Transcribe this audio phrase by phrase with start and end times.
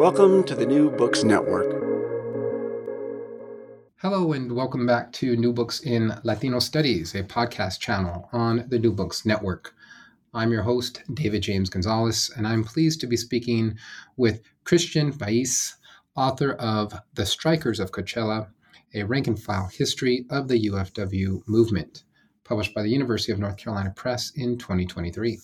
[0.00, 1.70] Welcome to the New Books Network.
[3.96, 8.78] Hello, and welcome back to New Books in Latino Studies, a podcast channel on the
[8.78, 9.74] New Books Network.
[10.32, 13.76] I'm your host, David James Gonzalez, and I'm pleased to be speaking
[14.16, 15.74] with Christian Paiz,
[16.16, 18.48] author of The Strikers of Coachella,
[18.94, 22.04] a rank and file history of the UFW movement,
[22.42, 25.38] published by the University of North Carolina Press in 2023.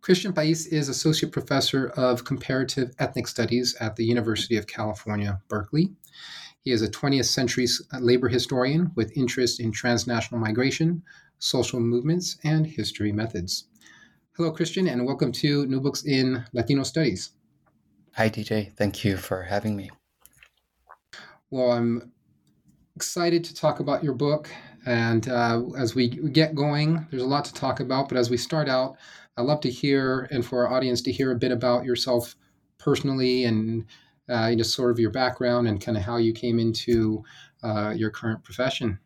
[0.00, 5.90] Christian Paiz is Associate Professor of Comparative Ethnic Studies at the University of California, Berkeley.
[6.60, 7.66] He is a 20th century
[8.00, 11.02] labor historian with interest in transnational migration,
[11.40, 13.64] social movements, and history methods.
[14.36, 17.32] Hello, Christian, and welcome to New Books in Latino Studies.
[18.14, 18.72] Hi, DJ.
[18.72, 19.90] Thank you for having me.
[21.50, 22.12] Well, I'm
[22.96, 24.48] excited to talk about your book.
[24.86, 28.08] And uh, as we get going, there's a lot to talk about.
[28.08, 28.96] But as we start out,
[29.38, 32.34] I'd love to hear, and for our audience to hear a bit about yourself
[32.76, 33.86] personally and
[34.28, 37.22] uh, know, sort of your background and kind of how you came into
[37.62, 38.98] uh, your current profession.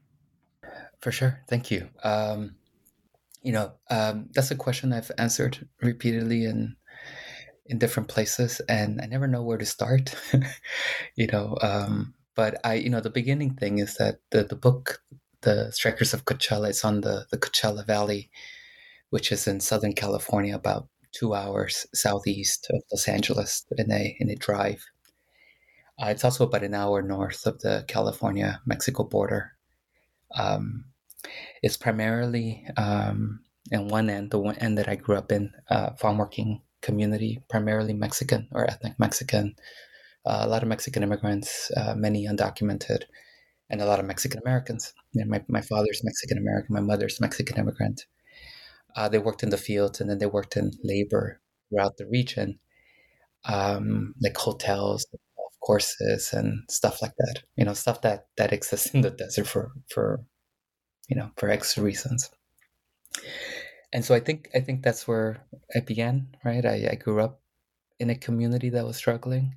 [1.01, 1.41] For sure.
[1.49, 1.89] Thank you.
[2.03, 2.57] Um,
[3.43, 6.77] you know, um, that's a question I've answered repeatedly in
[7.67, 10.15] in different places, and I never know where to start.
[11.17, 15.03] you know, um, but I, you know, the beginning thing is that the the book,
[15.43, 18.31] the Strikers of Coachella, is on the the Coachella Valley,
[19.13, 24.31] which is in Southern California, about two hours southeast of Los Angeles in a in
[24.31, 24.83] a drive.
[26.01, 29.53] Uh, it's also about an hour north of the California Mexico border.
[30.35, 30.87] Um,
[31.63, 33.41] it's primarily um,
[33.71, 37.43] in one end, the one end that I grew up in, uh, farm working community,
[37.51, 39.57] primarily Mexican or ethnic Mexican.
[40.25, 43.03] Uh, a lot of Mexican immigrants, uh, many undocumented,
[43.69, 44.95] and a lot of Mexican Americans.
[45.13, 48.07] You know, my, my father's Mexican American, my mother's Mexican immigrant.
[48.97, 52.59] Uh, they worked in the fields and then they worked in labor throughout the region,
[53.45, 57.43] um, like hotels, golf courses, and stuff like that.
[57.57, 60.25] You know, stuff that that exists in the desert for for
[61.09, 62.31] you know for X reasons.
[63.93, 66.29] And so I think I think that's where I began.
[66.45, 67.41] Right, I, I grew up
[67.99, 69.57] in a community that was struggling.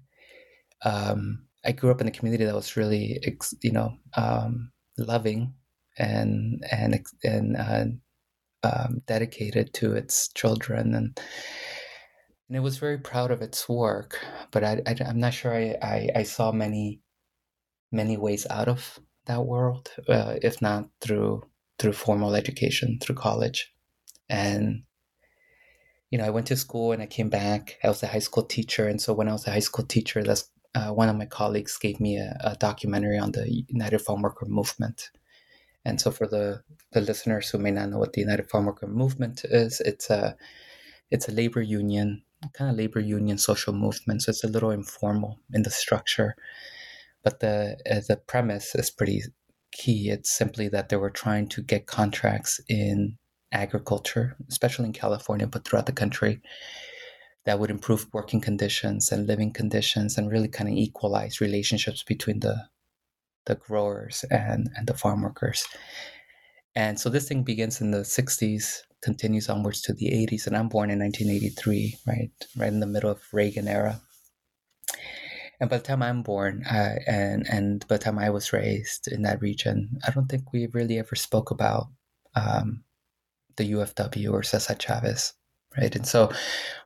[0.83, 3.19] Um, I grew up in a community that was really,
[3.61, 5.53] you know, um, loving
[5.97, 7.85] and and and uh,
[8.65, 11.19] um, dedicated to its children and
[12.47, 14.19] and it was very proud of its work
[14.51, 17.01] but I, am not sure I, I, I saw many
[17.91, 21.43] many ways out of that world uh, if not through
[21.79, 23.73] through formal education through college.
[24.29, 24.83] And
[26.09, 27.77] you know I went to school and I came back.
[27.83, 30.23] I was a high school teacher and so when I was a high school teacher
[30.23, 34.21] that's uh, one of my colleagues gave me a, a documentary on the United Farm
[34.21, 35.09] Worker movement
[35.85, 38.87] and so, for the, the listeners who may not know what the United Farm Worker
[38.87, 40.35] Movement is, it's a
[41.11, 42.23] it's a labor union,
[42.53, 44.23] kind of labor union social movement.
[44.23, 46.35] So it's a little informal in the structure,
[47.23, 49.21] but the uh, the premise is pretty
[49.71, 50.09] key.
[50.09, 53.17] It's simply that they were trying to get contracts in
[53.51, 56.41] agriculture, especially in California, but throughout the country,
[57.45, 62.39] that would improve working conditions and living conditions and really kind of equalize relationships between
[62.39, 62.65] the
[63.45, 65.65] the growers and, and the farm workers.
[66.75, 70.69] and so this thing begins in the 60s, continues onwards to the 80s, and I'm
[70.69, 74.01] born in 1983, right, right in the middle of Reagan era.
[75.59, 79.07] And by the time I'm born, uh, and and by the time I was raised
[79.07, 81.87] in that region, I don't think we really ever spoke about
[82.35, 82.83] um,
[83.55, 85.33] the UFW or Cesar Chavez,
[85.77, 85.95] right?
[85.95, 86.29] And so,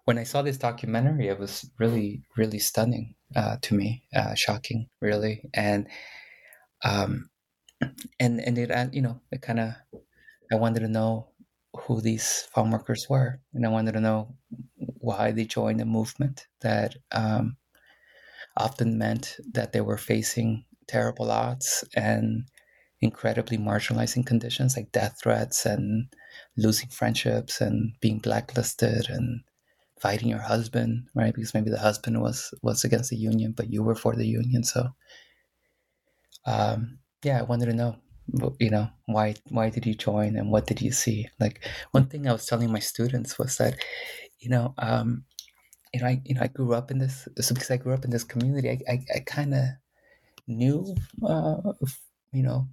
[0.06, 4.88] when I saw this documentary, it was really, really stunning uh, to me, uh, shocking,
[5.02, 5.88] really, and
[6.84, 7.30] um,
[8.20, 9.74] and and it uh, you know it kind of
[10.52, 11.30] I wanted to know
[11.82, 14.36] who these farm workers were, and I wanted to know
[14.78, 17.58] why they joined a movement that um,
[18.58, 22.44] often meant that they were facing terrible odds and
[23.02, 26.08] incredibly marginalizing conditions like death threats and
[26.58, 29.42] losing friendships and being blacklisted and
[30.02, 31.34] fighting your husband right?
[31.34, 34.64] Because maybe the husband was was against the union but you were for the union.
[34.64, 34.90] So
[36.50, 37.98] um, yeah, I wanted to know,
[38.60, 41.30] you know, why why did you join and what did you see?
[41.40, 43.76] Like one thing I was telling my students was that,
[44.40, 45.26] you know, um,
[45.94, 48.06] you know, I you know I grew up in this so because I grew up
[48.06, 49.66] in this community, I I, I kind of
[50.48, 50.96] knew,
[51.28, 51.74] uh,
[52.34, 52.68] you know,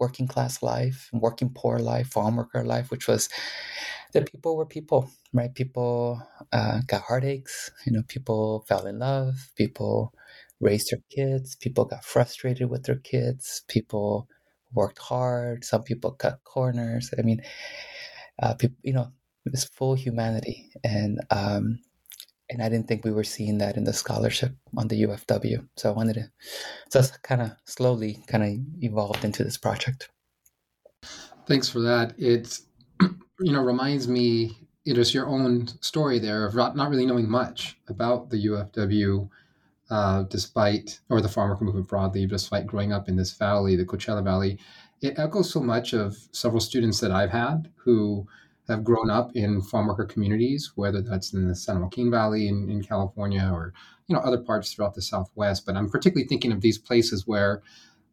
[0.00, 3.28] working class life, working poor life, farm worker life, which was
[4.12, 5.54] that people were people, right?
[5.54, 6.22] People
[6.52, 10.14] uh, got heartaches, you know, people fell in love, people
[10.60, 11.56] raised their kids.
[11.56, 13.62] People got frustrated with their kids.
[13.68, 14.28] People
[14.72, 15.64] worked hard.
[15.64, 17.12] Some people cut corners.
[17.18, 17.42] I mean,
[18.42, 19.12] uh, people, you know,
[19.46, 21.80] it's full humanity, and um,
[22.48, 25.66] and I didn't think we were seeing that in the scholarship on the UFW.
[25.76, 26.30] So I wanted to,
[26.90, 30.10] so it's kind of slowly kind of evolved into this project.
[31.46, 32.14] Thanks for that.
[32.18, 32.58] It,
[33.40, 34.56] you know, reminds me.
[34.86, 39.28] It is your own story there of not really knowing much about the UFW
[39.90, 43.84] uh, despite, or the farm worker movement broadly, despite growing up in this valley, the
[43.84, 44.58] Coachella Valley,
[45.02, 48.26] it echoes so much of several students that I've had who
[48.68, 52.70] have grown up in farm worker communities, whether that's in the San Joaquin Valley in,
[52.70, 53.72] in California or
[54.06, 55.66] you know other parts throughout the Southwest.
[55.66, 57.62] But I'm particularly thinking of these places where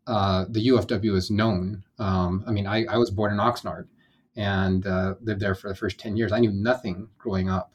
[0.07, 1.83] uh, the UFW is known.
[1.99, 3.87] Um, I mean, I, I, was born in Oxnard
[4.37, 6.31] and uh, lived there for the first 10 years.
[6.31, 7.73] I knew nothing growing up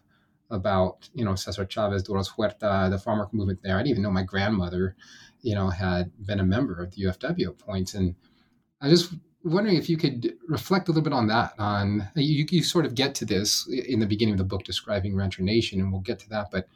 [0.52, 3.76] about you know Cesar Chavez, Dolores Huerta, the farmer movement there.
[3.76, 4.94] I didn't even know my grandmother,
[5.40, 7.94] you know, had been a member of the UFW at points.
[7.94, 8.14] And
[8.80, 11.54] I just wondering if you could reflect a little bit on that.
[11.58, 15.16] On you, you sort of get to this in the beginning of the book describing
[15.16, 16.50] Rancher Nation, and we'll get to that.
[16.52, 16.68] But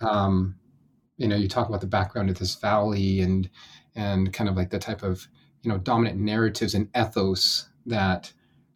[0.00, 0.56] um,
[1.16, 3.48] you know, you talk about the background of this valley and
[3.94, 5.26] and kind of like the type of
[5.62, 8.32] you know dominant narratives and ethos that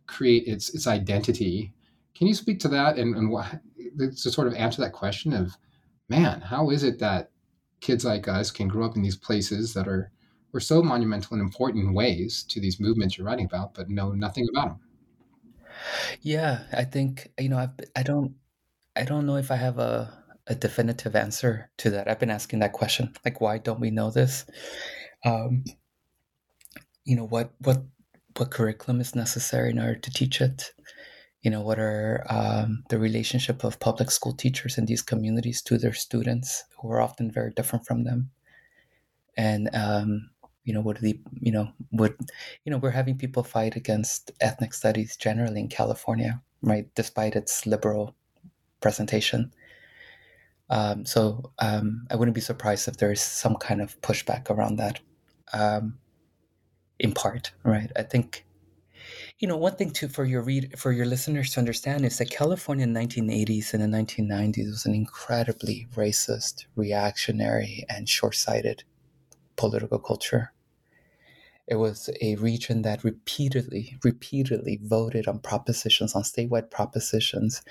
[0.07, 1.73] create its its identity.
[2.15, 3.61] Can you speak to that and, and what
[3.99, 5.57] to sort of answer that question of,
[6.09, 7.31] man, how is it that
[7.81, 10.11] kids like us can grow up in these places that are
[10.53, 14.49] were so monumental and important ways to these movements you're writing about, but know nothing
[14.51, 14.81] about them?
[16.23, 18.35] Yeah, I think you know I've, I don't
[18.95, 20.13] I don't know if I have a
[20.47, 22.09] a definitive answer to that.
[22.09, 24.47] I've been asking that question, like why don't we know this?
[25.25, 25.65] Um,
[27.05, 27.83] you know what what
[28.37, 30.73] what curriculum is necessary in order to teach it?
[31.47, 35.79] You know what are um, the relationship of public school teachers in these communities to
[35.79, 38.31] their students who are often very different from them.
[39.37, 40.31] And um,
[40.65, 42.17] you know what the you know would
[42.65, 47.65] you know we're having people fight against ethnic studies generally in california right despite its
[47.65, 48.17] liberal
[48.81, 49.53] presentation.
[50.69, 54.79] Um, so um, i wouldn't be surprised if there is some kind of pushback around
[54.79, 54.99] that
[55.53, 55.99] um,
[56.99, 57.93] in part right?
[57.95, 58.46] I think
[59.39, 62.31] you know, one thing too for your read for your listeners to understand is that
[62.31, 68.85] California in the 1980s and the 1990s was an incredibly racist, reactionary, and short-sighted
[69.57, 70.53] political culture.
[71.69, 77.63] It was a region that repeatedly, repeatedly voted on propositions, on statewide propositions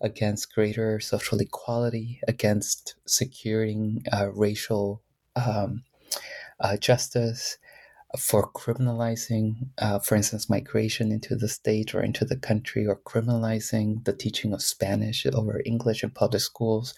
[0.00, 5.02] against greater social equality, against securing uh, racial
[5.36, 5.84] um,
[6.58, 7.58] uh, justice,
[8.18, 14.04] for criminalizing, uh, for instance, migration into the state or into the country, or criminalizing
[14.04, 16.94] the teaching of Spanish over English in public schools,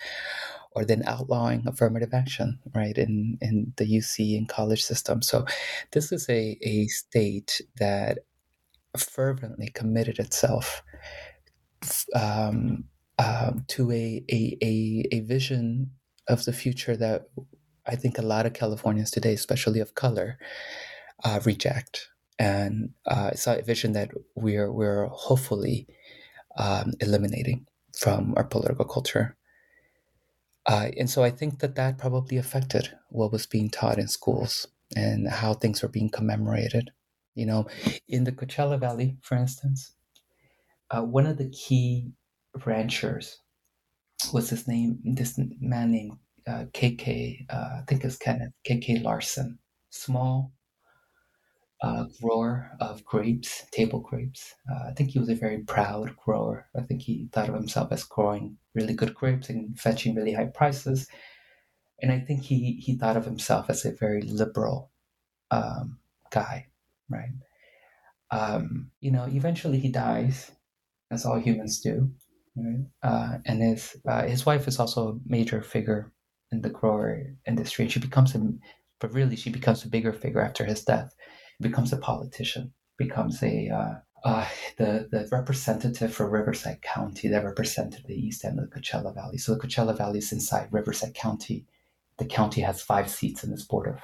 [0.73, 5.23] or then outlawing affirmative action, right, in, in the UC and college system.
[5.23, 5.47] So
[5.93, 8.19] this is a, a state that
[8.97, 10.83] fervently committed itself
[12.15, 12.85] um,
[13.19, 15.93] um, to a, a, a, a vision
[16.29, 17.29] of the future that
[17.87, 20.39] I think a lot of Californians today, especially of color,
[21.25, 22.09] uh, reject.
[22.39, 25.87] And uh, it's a vision that we're, we're hopefully
[26.59, 29.37] um, eliminating from our political culture.
[30.67, 34.67] Uh, and so I think that that probably affected what was being taught in schools
[34.95, 36.91] and how things were being commemorated.
[37.35, 37.67] You know,
[38.09, 39.93] in the Coachella Valley, for instance,
[40.91, 42.13] uh, one of the key
[42.65, 43.41] ranchers
[44.33, 49.59] was his name, this man named uh, KK, uh, I think it's Kenneth, KK Larson.
[49.91, 50.53] Small
[51.83, 54.55] uh, grower of grapes, table grapes.
[54.71, 56.67] Uh, I think he was a very proud grower.
[56.77, 60.47] I think he thought of himself as growing really good grapes and fetching really high
[60.47, 61.09] prices.
[62.01, 64.91] And I think he, he thought of himself as a very liberal
[65.51, 65.99] um,
[66.31, 66.67] guy,
[67.09, 67.31] right?
[68.31, 70.51] Um, you know, eventually he dies,
[71.11, 72.11] as all humans do.
[72.57, 72.87] Right?
[73.03, 76.13] Uh, and his uh, his wife is also a major figure
[76.51, 77.89] in the grower industry.
[77.89, 78.41] She becomes a,
[78.99, 81.15] but really she becomes a bigger figure after his death.
[81.61, 82.73] Becomes a politician.
[82.99, 83.95] Becomes a uh,
[84.25, 84.47] uh,
[84.77, 89.39] the the representative for Riverside County that represented the east end of the Coachella Valley.
[89.39, 91.67] So the Coachella Valley is inside Riverside County.
[92.19, 94.01] The county has five seats in this board of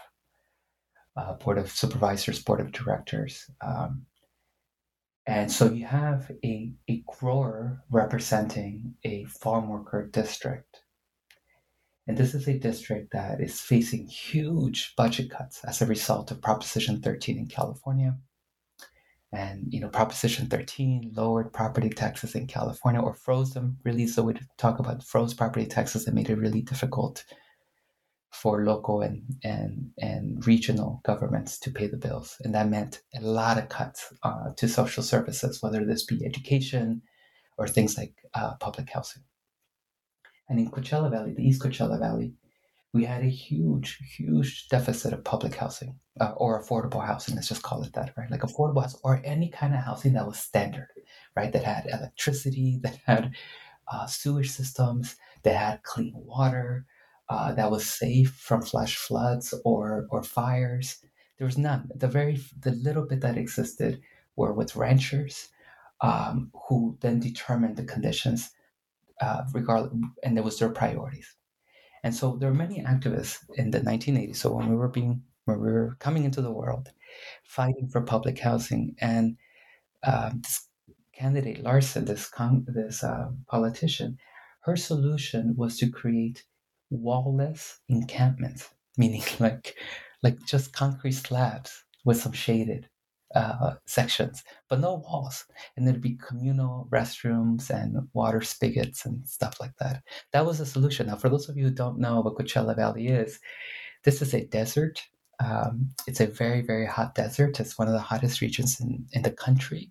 [1.17, 3.51] uh, board of supervisors, board of directors.
[3.61, 4.07] Um,
[5.27, 10.72] and so you have a, a grower representing a farm worker district.
[12.07, 16.43] And this is a district that is facing huge budget cuts as a result of
[16.43, 18.17] Proposition 13 in California.
[19.33, 23.79] And you know, Proposition 13 lowered property taxes in California or froze them.
[23.85, 27.25] Really, so we talk about froze property taxes that made it really difficult
[28.31, 32.37] for local and, and, and regional governments to pay the bills.
[32.43, 37.03] And that meant a lot of cuts uh, to social services, whether this be education
[37.59, 39.23] or things like uh, public housing.
[40.49, 42.35] And in Coachella Valley, the East Coachella Valley,
[42.93, 47.35] we had a huge, huge deficit of public housing uh, or affordable housing.
[47.35, 48.31] Let's just call it that, right?
[48.31, 50.89] Like affordable housing or any kind of housing that was standard,
[51.35, 51.53] right?
[51.53, 53.35] That had electricity, that had
[53.91, 56.87] uh, sewage systems, that had clean water,
[57.29, 60.99] uh, that was safe from flash floods or or fires.
[61.39, 61.89] There was none.
[61.95, 64.03] The very the little bit that existed
[64.37, 65.49] were with ranchers,
[66.03, 68.51] um, who then determined the conditions,
[69.21, 69.93] uh, regardless,
[70.23, 71.35] and it was their priorities.
[72.05, 74.37] And so there were many activists in the 1980s.
[74.37, 76.91] So when we were being when we were coming into the world,
[77.45, 79.37] fighting for public housing, and
[80.05, 80.69] uh, this
[81.13, 84.19] candidate Larson, this con- this uh, politician,
[84.63, 86.45] her solution was to create
[86.91, 89.77] wallless encampments, meaning like
[90.23, 92.89] like just concrete slabs with some shaded
[93.35, 95.45] uh, sections, but no walls.
[95.77, 100.03] And there'd be communal restrooms and water spigots and stuff like that.
[100.33, 101.07] That was the solution.
[101.07, 103.41] Now, for those of you who don't know what Coachella Valley is,
[104.05, 105.03] this is a desert.
[105.45, 107.61] Um, it's a very, very hot desert.
[107.61, 109.91] It's one of the hottest regions in, in the country.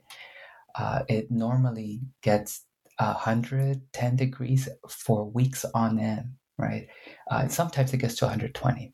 [0.75, 2.63] Uh, it normally gets
[2.97, 6.87] 110 degrees for weeks on end right?
[7.29, 8.93] Uh, sometimes it gets to 120.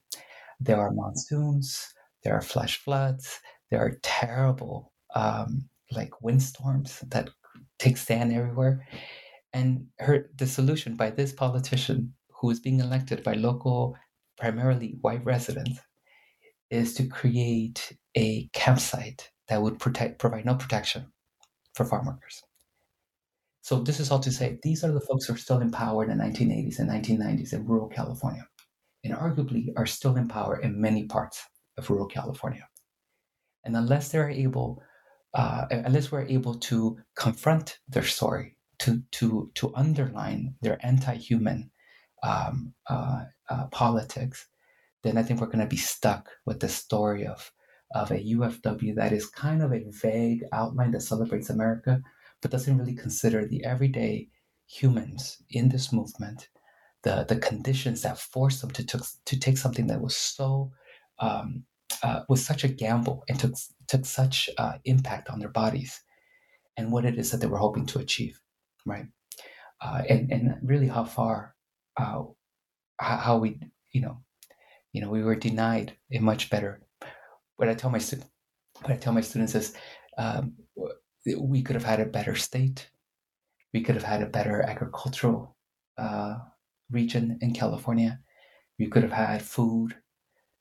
[0.59, 3.39] There are monsoons, there are flash floods,
[3.69, 7.29] there are terrible um, like windstorms that
[7.79, 8.87] take sand everywhere.
[9.53, 13.95] And her the solution by this politician who is being elected by local,
[14.37, 15.79] primarily white residents,
[16.69, 21.07] is to create a campsite that would protect provide no protection
[21.73, 22.43] for farm workers.
[23.61, 26.03] So this is all to say these are the folks who are still in power
[26.03, 28.45] in the 1980s and 1990s in rural California,
[29.03, 31.43] and arguably are still in power in many parts
[31.77, 32.67] of rural California.
[33.67, 34.81] And unless they're able,
[35.33, 41.69] uh, unless we're able to confront their story, to to to underline their anti-human
[42.23, 44.47] um, uh, uh, politics,
[45.03, 47.51] then I think we're going to be stuck with the story of
[47.91, 52.01] of a UFW that is kind of a vague outline that celebrates America,
[52.41, 54.29] but doesn't really consider the everyday
[54.65, 56.47] humans in this movement,
[57.03, 58.85] the the conditions that forced them to
[59.25, 60.71] to take something that was so
[61.19, 61.65] um,
[62.03, 63.53] uh, was such a gamble and took
[63.87, 66.01] took such uh, impact on their bodies,
[66.77, 68.39] and what it is that they were hoping to achieve,
[68.85, 69.07] right?
[69.81, 71.55] Uh, and and really how far
[71.97, 72.23] uh,
[72.99, 73.59] how, how we
[73.93, 74.17] you know
[74.93, 76.81] you know we were denied a much better.
[77.57, 78.31] What I tell my students,
[78.81, 79.75] what I tell my students is.
[80.17, 80.53] Um,
[81.37, 82.89] we could have had a better state.
[83.73, 85.55] We could have had a better agricultural
[85.97, 86.37] uh,
[86.89, 88.19] region in California.
[88.79, 89.95] We could have had food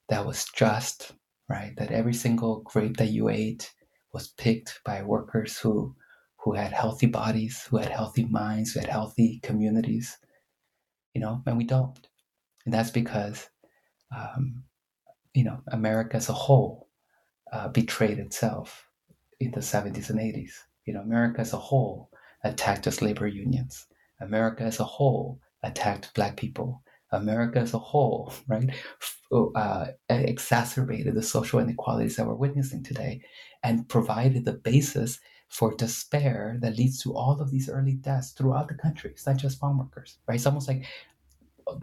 [0.08, 1.12] that was just,
[1.48, 1.74] right?
[1.76, 3.72] That every single grape that you ate
[4.12, 5.94] was picked by workers who
[6.38, 10.16] who had healthy bodies, who had healthy minds, who had healthy communities.
[11.14, 11.98] You know, and we don't,
[12.66, 13.48] and that's because,
[14.14, 14.64] um,
[15.34, 16.88] you know, America as a whole
[17.52, 18.86] uh, betrayed itself
[19.40, 20.52] in the 70s and 80s.
[20.84, 22.10] You know, America as a whole
[22.44, 23.86] attacked its labor unions.
[24.20, 26.82] America as a whole attacked black people.
[27.12, 28.70] America as a whole, right,
[29.32, 33.22] uh, exacerbated the social inequalities that we're witnessing today.
[33.62, 38.68] and provided the basis for despair that leads to all of these early deaths throughout
[38.68, 39.10] the country.
[39.10, 40.36] It's not just farm workers, right?
[40.36, 40.84] It's almost like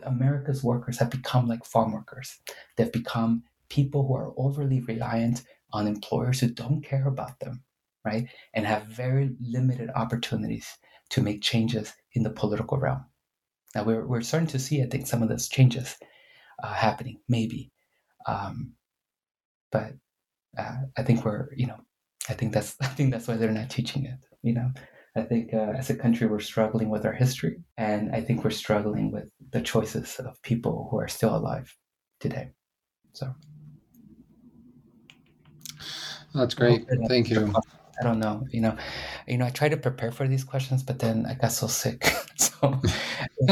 [0.03, 2.39] America's workers have become like farm workers.
[2.75, 7.63] They've become people who are overly reliant on employers who don't care about them,
[8.05, 8.27] right?
[8.53, 10.77] And have very limited opportunities
[11.09, 13.05] to make changes in the political realm.
[13.75, 15.95] Now we're, we're starting to see, I think, some of those changes
[16.61, 17.71] uh, happening, maybe.
[18.27, 18.73] Um,
[19.71, 19.93] but
[20.57, 21.79] uh, I think we're, you know,
[22.29, 24.17] I think that's I think that's why they're not teaching it.
[24.43, 24.71] You know,
[25.15, 28.51] I think uh, as a country we're struggling with our history, and I think we're
[28.51, 31.75] struggling with the choices of people who are still alive
[32.19, 32.51] today.
[33.13, 33.33] So
[36.33, 36.85] that's great.
[37.07, 37.53] Thank you.
[37.99, 38.45] I don't know.
[38.51, 38.77] You know,
[39.27, 39.45] you know.
[39.45, 42.03] I tried to prepare for these questions, but then I got so sick.
[42.35, 42.81] so,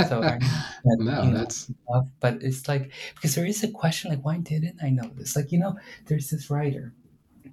[0.08, 0.40] so I,
[0.86, 1.72] no, know, that's.
[2.20, 5.36] But it's like because there is a question like, why didn't I know this?
[5.36, 6.94] Like, you know, there's this writer,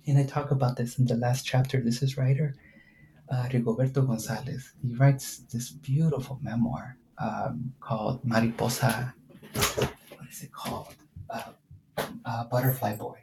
[0.07, 1.81] and I talk about this in the last chapter.
[1.81, 2.55] This is writer
[3.31, 4.73] uh, Rigoberto Gonzalez.
[4.83, 9.15] He writes this beautiful memoir um, called Mariposa.
[9.55, 10.95] What is it called?
[11.31, 11.43] Uh,
[12.25, 13.19] uh, Butterfly Boy?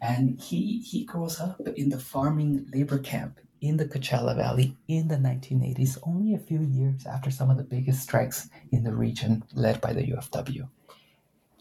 [0.00, 5.08] And he he grows up in the farming labor camp in the Coachella Valley in
[5.08, 9.42] the 1980s, only a few years after some of the biggest strikes in the region
[9.54, 10.68] led by the UFW.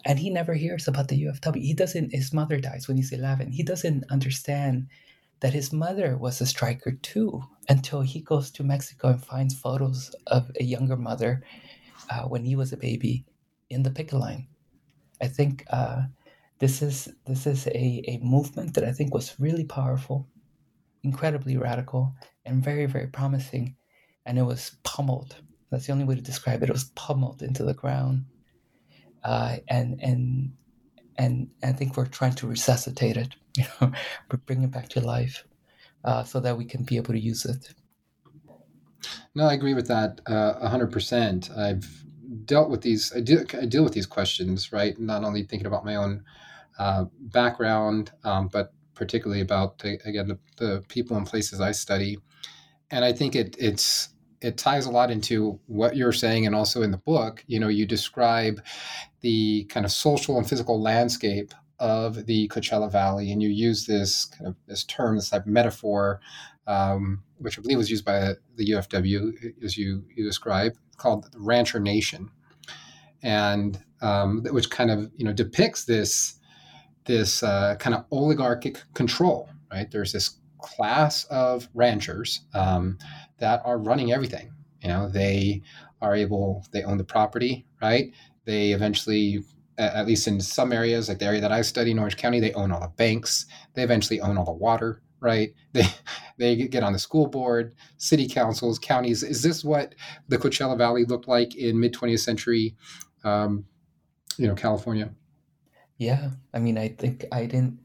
[0.03, 1.61] And he never hears about the UFW.
[1.61, 3.51] He doesn't, his mother dies when he's 11.
[3.51, 4.87] He doesn't understand
[5.39, 10.13] that his mother was a striker too until he goes to Mexico and finds photos
[10.27, 11.43] of a younger mother
[12.09, 13.25] uh, when he was a baby
[13.69, 14.47] in the picket line.
[15.21, 16.03] I think uh,
[16.59, 20.27] this is this is a, a movement that I think was really powerful,
[21.03, 23.75] incredibly radical, and very very promising,
[24.25, 25.35] and it was pummeled.
[25.69, 26.69] That's the only way to describe it.
[26.69, 28.25] It was pummeled into the ground,
[29.23, 30.53] uh, and and
[31.17, 33.91] and I think we're trying to resuscitate it you know,
[34.45, 35.45] bring it back to life
[36.03, 37.73] uh, so that we can be able to use it.
[39.33, 41.57] No, I agree with that uh, 100%.
[41.57, 42.04] I've
[42.45, 44.99] dealt with these, I, I deal with these questions, right?
[44.99, 46.23] Not only thinking about my own
[46.77, 52.17] uh, background, um, but particularly about, the, again, the, the people and places I study.
[52.91, 54.09] And I think it, it's,
[54.41, 57.69] it ties a lot into what you're saying and also in the book you know
[57.69, 58.61] you describe
[59.21, 64.25] the kind of social and physical landscape of the Coachella Valley, and you use this
[64.25, 66.21] kind of this term, this type of metaphor,
[66.67, 71.79] um, which I believe was used by the UFW, as you you describe, called Rancher
[71.79, 72.29] Nation,
[73.23, 76.39] and um, which kind of you know depicts this
[77.05, 79.49] this uh, kind of oligarchic control.
[79.71, 82.97] Right, there's this class of ranchers um,
[83.39, 84.51] that are running everything.
[84.81, 85.61] You know, they
[86.01, 88.11] are able, they own the property, right?
[88.45, 89.43] They eventually
[89.77, 92.53] at least in some areas, like the area that I study in Orange County, they
[92.53, 93.45] own all the banks.
[93.73, 95.53] They eventually own all the water, right?
[96.37, 99.23] They they get on the school board, city councils, counties.
[99.23, 99.95] Is this what
[100.27, 102.75] the Coachella Valley looked like in mid 20th century,
[103.23, 103.65] um,
[104.37, 105.13] you know, California?
[105.97, 107.79] Yeah, I mean, I think I didn't.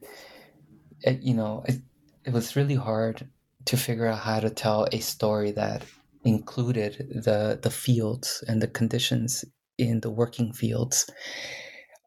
[1.03, 1.81] It, you know, it,
[2.25, 3.29] it was really hard
[3.67, 5.85] to figure out how to tell a story that
[6.25, 9.45] included the the fields and the conditions
[9.79, 11.11] in the working fields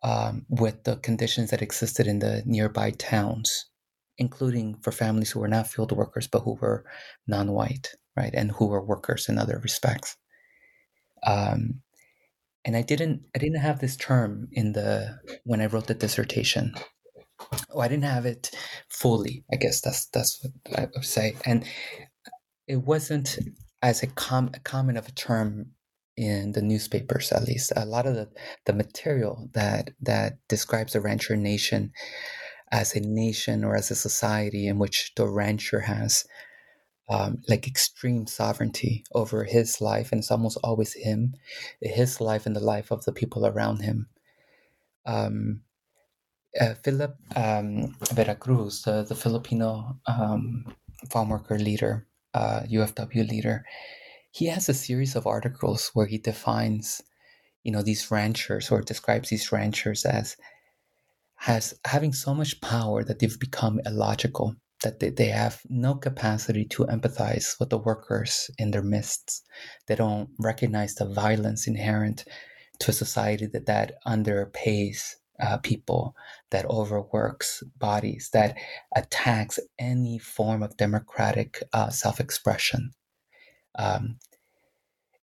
[0.03, 3.65] um, with the conditions that existed in the nearby towns,
[4.17, 6.85] including for families who were not field workers but who were
[7.27, 10.17] non-white, right, and who were workers in other respects.
[11.25, 11.81] Um,
[12.65, 16.73] and I didn't I didn't have this term in the when I wrote the dissertation.
[17.71, 18.51] Oh, I didn't have it
[18.89, 19.43] fully.
[19.51, 21.65] I guess that's that's what I would say, and
[22.67, 23.37] it wasn't
[23.81, 25.71] as a, com- a common of a term
[26.15, 28.29] in the newspapers at least a lot of the,
[28.65, 31.91] the material that that describes the rancher nation
[32.73, 36.25] as a nation or as a society in which the rancher has
[37.09, 41.35] um, like extreme sovereignty over his life and it's almost always him
[41.79, 44.07] his life and the life of the people around him.
[45.05, 45.61] Um,
[46.59, 50.65] uh, philip um, Vera Cruz the, the filipino um,
[51.09, 53.65] farm worker leader uh, ufw leader
[54.33, 57.03] he has a series of articles where he defines,
[57.61, 60.35] you know, these ranchers or describes these ranchers as
[61.43, 66.63] has having so much power that they've become illogical, that they, they have no capacity
[66.63, 69.43] to empathize with the workers in their midst.
[69.87, 72.23] They don't recognize the violence inherent
[72.79, 76.15] to a society that, that underpays uh, people,
[76.51, 78.55] that overworks bodies, that
[78.95, 82.91] attacks any form of democratic uh, self expression.
[83.77, 84.17] Um,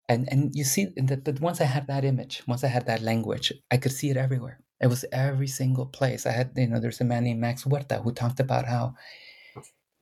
[0.10, 3.02] and and you see that, that once I had that image, once I had that
[3.02, 4.60] language, I could see it everywhere.
[4.82, 6.26] It was every single place.
[6.26, 8.96] I had, you know, there's a man named Max Huerta who talked about how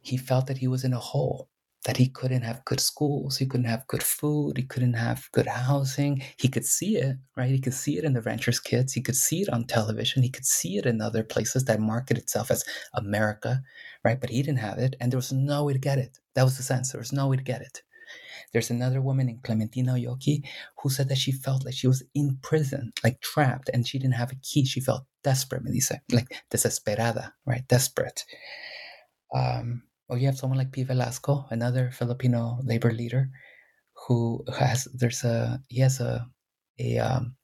[0.02, 1.50] he felt that he was in a hole,
[1.86, 5.48] that he couldn't have good schools, he couldn't have good food, he couldn't have good
[5.48, 6.22] housing.
[6.38, 7.50] He could see it, right?
[7.50, 10.30] He could see it in the ranchers' kids, he could see it on television, he
[10.30, 12.64] could see it in other places that market itself as
[12.94, 13.62] America,
[14.04, 14.20] right?
[14.20, 16.20] But he didn't have it, and there was no way to get it.
[16.36, 16.92] That was the sense.
[16.92, 17.82] There was no way to get it.
[18.54, 20.44] There's another woman in Clementina Yoki
[20.82, 24.16] who said that she felt like she was in prison, like trapped, and she didn't
[24.16, 24.66] have a key.
[24.66, 27.68] She felt desperate, me dice, like desesperada, right?
[27.68, 28.24] Desperate.
[29.34, 30.84] Um, or you have someone like P.
[30.84, 33.30] Velasco, another Filipino labor leader,
[34.08, 36.26] who has there's a he has a
[36.80, 37.36] a um,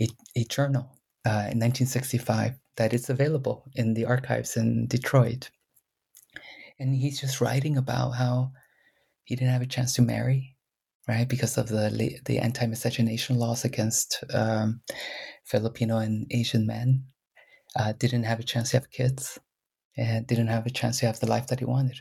[0.00, 5.50] a, a journal uh, in 1965 that is available in the archives in Detroit,
[6.78, 8.52] and he's just writing about how
[9.28, 10.56] he didn't have a chance to marry,
[11.06, 14.80] right, because of the the anti miscegenation laws against um,
[15.44, 17.04] Filipino and Asian men.
[17.76, 19.38] Uh, didn't have a chance to have kids,
[19.98, 22.00] and didn't have a chance to have the life that he wanted.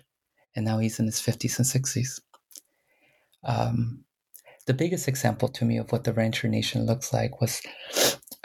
[0.56, 2.22] And now he's in his fifties and sixties.
[3.44, 4.06] Um,
[4.66, 7.62] the biggest example to me of what the rancher nation looks like was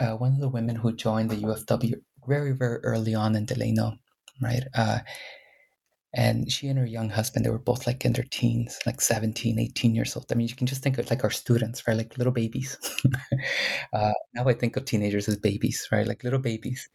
[0.01, 1.93] uh, one of the women who joined the UFW
[2.27, 3.93] very, very early on in Delano,
[4.41, 4.63] right?
[4.75, 4.99] Uh,
[6.15, 9.57] and she and her young husband, they were both like in their teens, like 17,
[9.57, 10.27] 18 years old.
[10.31, 11.97] I mean, you can just think of like our students, right?
[11.97, 12.77] Like little babies.
[13.93, 16.05] uh, now I think of teenagers as babies, right?
[16.05, 16.87] Like little babies.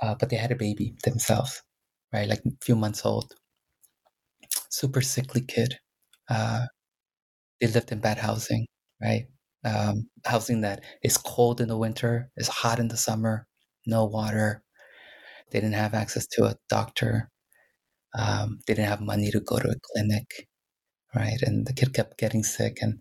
[0.00, 1.62] Uh, but they had a baby themselves,
[2.12, 2.28] right?
[2.28, 3.34] Like a few months old.
[4.70, 5.78] Super sickly kid.
[6.28, 6.66] Uh,
[7.60, 8.66] they lived in bad housing,
[9.02, 9.26] right?
[9.64, 13.46] Um, housing that is cold in the winter, is hot in the summer,
[13.86, 14.62] no water.
[15.50, 17.30] They didn't have access to a doctor
[18.16, 20.48] um, they didn't have money to go to a clinic,
[21.14, 21.40] right?
[21.42, 22.78] And the kid kept getting sick.
[22.80, 23.00] And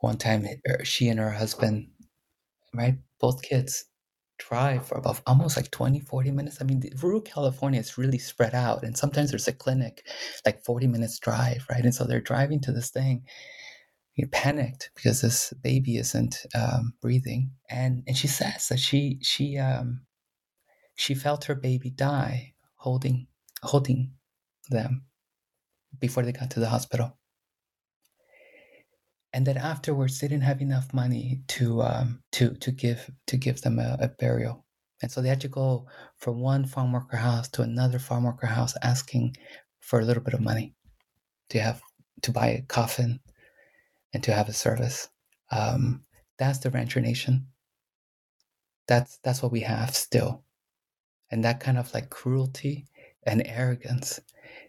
[0.00, 1.88] one time, er, she and her husband,
[2.74, 3.84] right, both kids,
[4.38, 6.58] drive for about almost like 20, 40 minutes.
[6.60, 8.84] I mean, rural California is really spread out.
[8.84, 10.06] And sometimes there's a clinic
[10.46, 11.84] like 40 minutes drive, right?
[11.84, 13.24] And so they're driving to this thing.
[14.14, 19.58] You panicked because this baby isn't um, breathing, and and she says that she she
[19.58, 20.00] um,
[20.96, 23.28] she felt her baby die holding
[23.62, 24.12] holding
[24.70, 25.04] them
[25.98, 27.18] before they got to the hospital.
[29.32, 33.60] And that afterwards they didn't have enough money to um, to to give to give
[33.60, 34.64] them a, a burial,
[35.02, 38.46] and so they had to go from one farm worker house to another farm worker
[38.46, 39.36] house asking
[39.80, 40.74] for a little bit of money
[41.50, 41.82] to have
[42.22, 43.20] to buy a coffin
[44.14, 45.08] and to have a service.
[45.52, 46.04] Um,
[46.38, 47.48] that's the rancher nation.
[48.86, 50.42] That's that's what we have still,
[51.30, 52.86] and that kind of like cruelty
[53.24, 54.20] and arrogance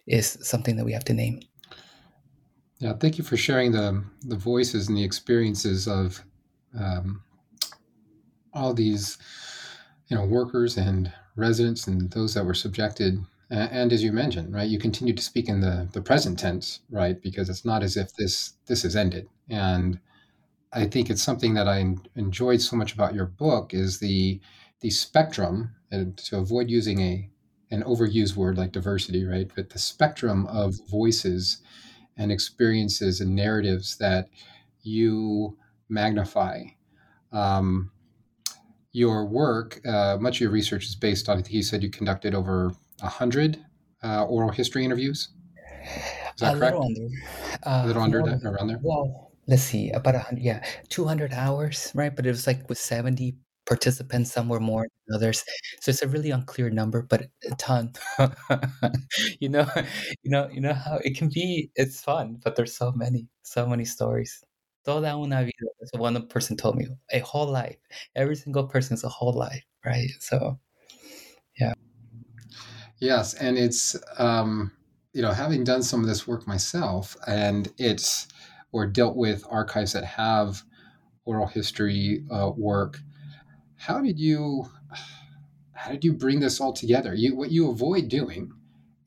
[0.08, 1.40] is something that we have to name.
[2.80, 6.24] Yeah, thank you for sharing the the voices and the experiences of
[6.78, 7.22] um,
[8.54, 9.18] all these,
[10.08, 13.20] you know, workers and residents and those that were subjected.
[13.50, 16.80] And, and as you mentioned, right, you continue to speak in the the present tense,
[16.90, 19.28] right, because it's not as if this this has ended.
[19.50, 20.00] And
[20.72, 24.40] I think it's something that I enjoyed so much about your book is the
[24.82, 27.30] the spectrum, and to avoid using a
[27.72, 29.50] an overused word like diversity, right?
[29.56, 31.62] But the spectrum of voices
[32.18, 34.28] and experiences and narratives that
[34.82, 36.64] you magnify.
[37.32, 37.92] Um,
[38.92, 41.90] your work, uh, much of your research is based on, I think you said you
[41.90, 43.64] conducted over 100
[44.04, 45.30] uh, oral history interviews.
[46.36, 46.78] Is that a correct?
[46.78, 47.10] Little under,
[47.66, 48.80] uh, a little under that, around there?
[48.82, 52.16] Well, let's see, about 100, yeah, 200 hours, right?
[52.16, 53.36] But it was like with 70
[53.70, 55.46] participants, some were more than others.
[55.80, 57.94] So it's a really unclear number, but a ton.
[59.40, 59.68] you know,
[60.24, 61.70] you know, you know how it can be.
[61.76, 64.44] It's fun, but there's so many, so many stories.
[64.84, 65.70] Toda una vida.
[65.94, 66.88] One person told me.
[67.14, 67.78] A whole life.
[68.16, 70.10] Every single person is a whole life, right?
[70.20, 70.60] So,
[71.60, 71.74] yeah.
[72.98, 74.72] Yes, and it's um,
[75.14, 78.28] you know having done some of this work myself, and it's
[78.72, 80.64] or dealt with archives that have
[81.26, 83.00] oral history uh, work
[83.80, 84.66] how did you
[85.74, 87.16] how did you bring this all together?
[87.16, 88.52] You what you avoid doing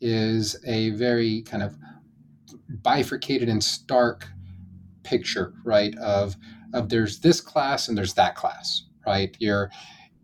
[0.01, 1.77] is a very kind of
[2.83, 4.29] bifurcated and stark
[5.03, 5.97] picture, right?
[5.99, 6.37] Of
[6.73, 9.37] of there's this class and there's that class, right?
[9.39, 9.71] You're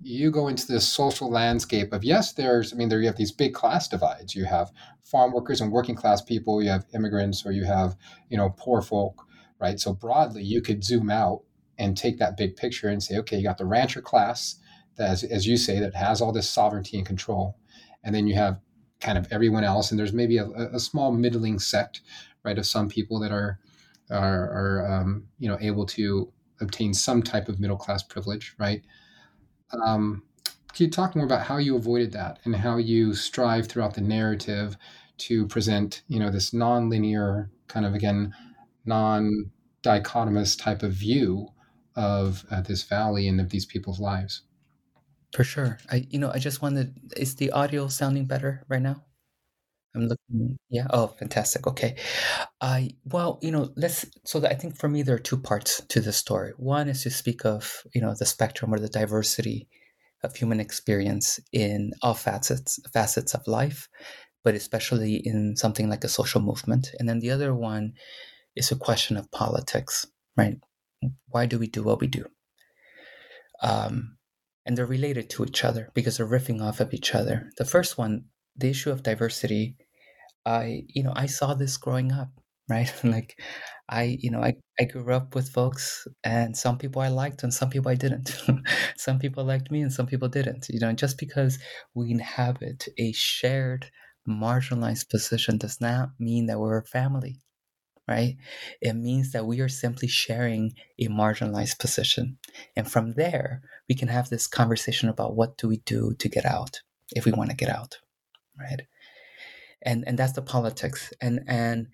[0.00, 3.32] you go into this social landscape of yes, there's I mean there you have these
[3.32, 4.34] big class divides.
[4.34, 4.72] You have
[5.04, 7.96] farm workers and working class people, you have immigrants, or you have,
[8.30, 9.26] you know, poor folk,
[9.60, 9.78] right?
[9.78, 11.42] So broadly you could zoom out
[11.78, 14.56] and take that big picture and say, okay, you got the rancher class,
[14.96, 17.56] that, as, as you say, that has all this sovereignty and control.
[18.02, 18.60] And then you have
[19.00, 19.90] kind of everyone else.
[19.90, 22.00] And there's maybe a, a small middling sect,
[22.44, 23.60] right, of some people that are,
[24.10, 28.82] are, are um, you know, able to obtain some type of middle class privilege, right?
[29.84, 30.24] Um,
[30.72, 34.00] can you talk more about how you avoided that and how you strive throughout the
[34.00, 34.76] narrative
[35.18, 38.34] to present, you know, this non-linear kind of again
[38.84, 41.48] non-dichotomous type of view
[41.98, 44.42] of uh, this valley and of these people's lives?
[45.34, 45.78] For sure.
[45.90, 46.94] I you know I just wanted.
[47.16, 49.04] Is the audio sounding better right now?
[49.94, 50.56] I'm looking.
[50.70, 50.86] Yeah.
[50.90, 51.66] Oh, fantastic.
[51.66, 51.96] Okay.
[52.60, 54.06] I well, you know, let's.
[54.24, 56.52] So I think for me there are two parts to the story.
[56.56, 59.68] One is to speak of you know the spectrum or the diversity
[60.24, 63.88] of human experience in all facets facets of life,
[64.44, 66.90] but especially in something like a social movement.
[66.98, 67.94] And then the other one
[68.56, 70.06] is a question of politics,
[70.36, 70.58] right?
[71.28, 72.26] Why do we do what we do?
[73.62, 74.16] Um,
[74.66, 77.50] and they're related to each other because they're riffing off of each other.
[77.58, 79.76] The first one, the issue of diversity,
[80.46, 82.30] I you know I saw this growing up,
[82.68, 82.92] right?
[83.04, 83.40] like
[83.88, 87.52] I you know I, I grew up with folks and some people I liked and
[87.54, 88.30] some people I didn't.
[88.96, 90.68] some people liked me and some people didn't.
[90.68, 91.58] You know, just because
[91.94, 93.90] we inhabit a shared
[94.28, 97.40] marginalized position does not mean that we're a family
[98.08, 98.36] right?
[98.80, 102.38] It means that we are simply sharing a marginalized position.
[102.74, 106.46] And from there, we can have this conversation about what do we do to get
[106.46, 106.80] out
[107.14, 107.98] if we want to get out,
[108.58, 108.82] right?
[109.82, 111.12] And and that's the politics.
[111.20, 111.88] And and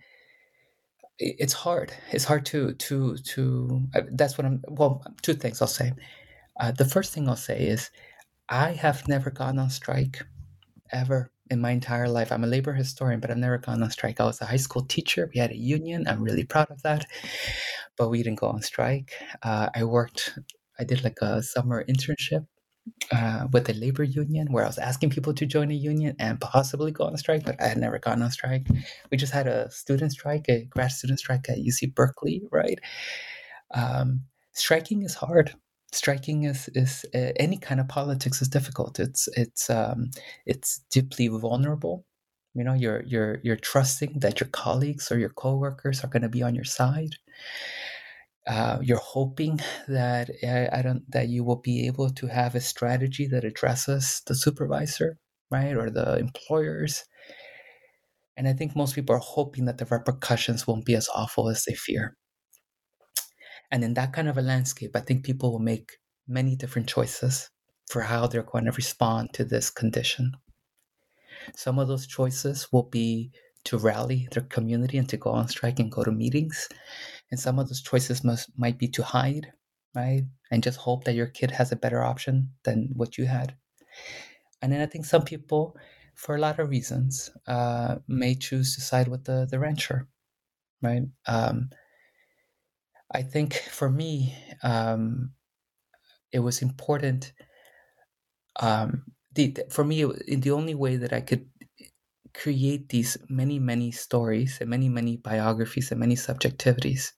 [1.18, 1.92] it's hard.
[2.12, 3.82] It's hard to to to.
[4.12, 4.62] That's what I'm.
[4.68, 5.92] Well, two things I'll say.
[6.58, 7.90] Uh, the first thing I'll say is,
[8.48, 10.22] I have never gone on strike,
[10.92, 12.32] ever in my entire life.
[12.32, 14.20] I'm a labor historian, but I've never gone on strike.
[14.20, 15.30] I was a high school teacher.
[15.34, 16.06] We had a union.
[16.08, 17.06] I'm really proud of that.
[17.96, 19.12] But we didn't go on strike.
[19.42, 20.38] Uh, I worked,
[20.78, 22.46] I did like a summer internship
[23.12, 26.40] uh, with the labor union where I was asking people to join a union and
[26.40, 28.66] possibly go on strike, but I had never gone on strike.
[29.10, 32.78] We just had a student strike, a grad student strike at UC Berkeley, right?
[33.72, 35.54] Um, striking is hard
[35.94, 38.98] striking is is uh, any kind of politics is difficult.
[39.00, 40.10] It's it's um,
[40.46, 42.04] it's deeply vulnerable.
[42.54, 46.28] You know, you're you're you're trusting that your colleagues or your coworkers are going to
[46.28, 47.16] be on your side.
[48.46, 52.60] Uh, you're hoping that uh, I don't that you will be able to have a
[52.60, 55.18] strategy that addresses the supervisor,
[55.50, 57.04] right, or the employers.
[58.36, 61.64] And I think most people are hoping that the repercussions won't be as awful as
[61.64, 62.16] they fear.
[63.74, 67.50] And in that kind of a landscape, I think people will make many different choices
[67.88, 70.30] for how they're going to respond to this condition.
[71.56, 73.32] Some of those choices will be
[73.64, 76.68] to rally their community and to go on strike and go to meetings.
[77.32, 79.52] And some of those choices must might be to hide,
[79.92, 80.22] right?
[80.52, 83.56] And just hope that your kid has a better option than what you had.
[84.62, 85.76] And then I think some people,
[86.14, 90.06] for a lot of reasons, uh, may choose to side with the, the rancher,
[90.80, 91.02] right?
[91.26, 91.70] Um,
[93.14, 95.30] I think for me, um,
[96.32, 97.32] it was important.
[98.58, 101.46] Um, the, for me, it, the only way that I could
[102.34, 107.12] create these many, many stories and many, many biographies and many subjectivities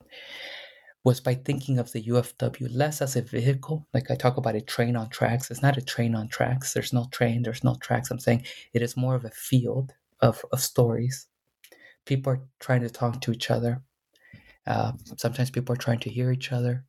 [1.03, 3.87] was by thinking of the UFW less as a vehicle.
[3.95, 5.51] Like I talk about a train on tracks.
[5.51, 6.75] It's not a train on tracks.
[6.75, 8.11] There's no train, there's no tracks.
[8.11, 11.27] I'm saying it is more of a field of, of stories.
[12.05, 13.83] People are trying to talk to each other.
[14.67, 16.85] Uh, sometimes people are trying to hear each other.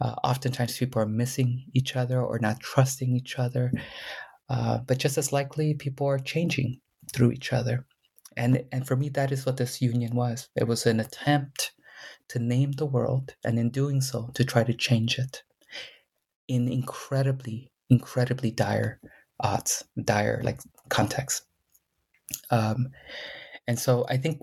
[0.00, 3.72] Uh, oftentimes people are missing each other or not trusting each other.
[4.48, 6.80] Uh, but just as likely, people are changing
[7.12, 7.86] through each other.
[8.36, 10.48] And, and for me, that is what this union was.
[10.56, 11.72] It was an attempt
[12.28, 15.42] to name the world, and in doing so, to try to change it
[16.48, 19.00] in incredibly, incredibly dire
[19.40, 21.42] odds, dire like context.
[22.50, 22.88] Um,
[23.66, 24.40] and so I think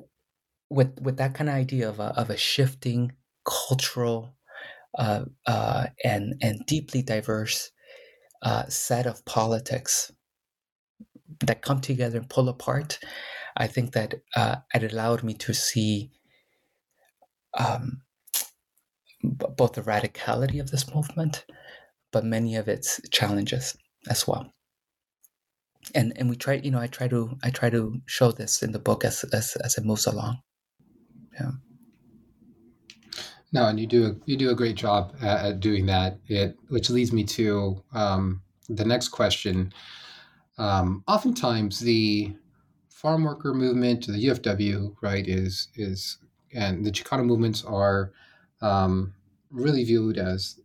[0.70, 3.14] with with that kind of idea of a, of a shifting
[3.46, 4.36] cultural
[4.98, 7.72] uh, uh, and and deeply diverse
[8.42, 10.12] uh, set of politics
[11.42, 13.00] that come together and pull apart,
[13.56, 16.12] I think that uh, it allowed me to see
[17.58, 18.02] um,
[19.22, 21.46] b- both the radicality of this movement,
[22.12, 23.78] but many of its challenges
[24.10, 24.52] as well.
[25.96, 28.74] And and we try you know i try to i try to show this in
[28.74, 30.42] the book as as, as it moves along
[31.40, 31.52] yeah.
[33.54, 36.20] No and you do a, you do a great job at, at doing that.
[36.28, 39.74] It which leads me to um, the next question.
[40.58, 42.36] Um, oftentimes the
[42.90, 46.18] farm worker movement the ufw right is is
[46.52, 48.12] and the chicano movements are
[48.62, 49.14] um,
[49.52, 50.60] really viewed as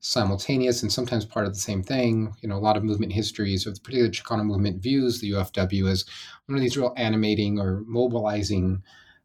[0.00, 2.32] simultaneous and sometimes part of the same thing.
[2.40, 5.90] You know, a lot of movement histories, or the particular Chicano movement, views the UFW
[5.90, 6.04] as
[6.46, 8.82] one of these real animating or mobilizing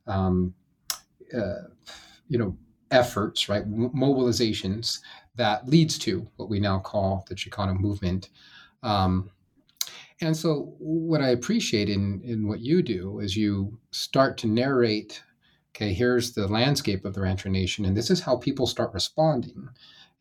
[0.07, 0.53] um,
[1.33, 1.67] uh,
[2.27, 2.57] you know
[2.91, 4.99] efforts right mobilizations
[5.35, 8.29] that leads to what we now call the Chicano movement.
[8.83, 9.31] Um,
[10.21, 15.21] and so, what I appreciate in, in what you do is you start to narrate
[15.75, 19.69] okay, here's the landscape of the Rancher Nation, and this is how people start responding.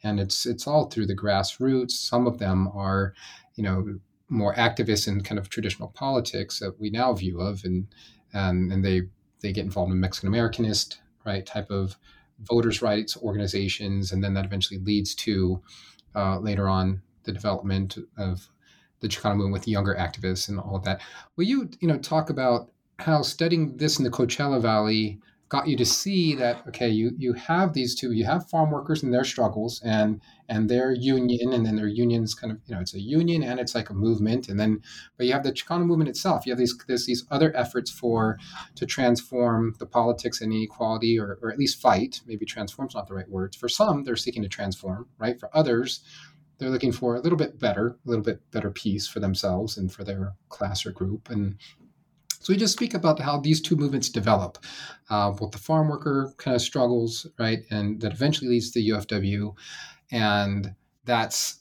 [0.02, 1.92] And it's it's all through the grassroots.
[1.92, 3.14] Some of them are,
[3.54, 3.98] you know,
[4.28, 7.86] more activists in kind of traditional politics that we now view of, and
[8.32, 9.02] and, and they
[9.42, 11.96] they get involved in Mexican Americanist right type of
[12.40, 15.60] voters' rights organizations, and then that eventually leads to
[16.14, 18.48] uh, later on the development of
[19.00, 21.00] the Chicano movement with younger activists and all of that.
[21.36, 25.20] Will you you know talk about how studying this in the Coachella Valley
[25.52, 29.02] got you to see that okay you you have these two you have farm workers
[29.02, 32.80] and their struggles and and their union and then their unions kind of you know
[32.80, 34.80] it's a union and it's like a movement and then
[35.18, 36.46] but you have the Chicano movement itself.
[36.46, 38.38] You have these there's these other efforts for
[38.76, 43.06] to transform the politics and inequality or, or at least fight maybe transform is not
[43.06, 43.54] the right words.
[43.54, 45.38] For some they're seeking to transform right?
[45.38, 46.00] For others
[46.56, 49.92] they're looking for a little bit better a little bit better peace for themselves and
[49.92, 51.56] for their class or group and
[52.42, 54.58] so we just speak about how these two movements develop,
[55.10, 58.88] uh, both the farm worker kind of struggles, right, and that eventually leads to the
[58.90, 59.54] UFW,
[60.10, 60.74] and
[61.04, 61.60] that's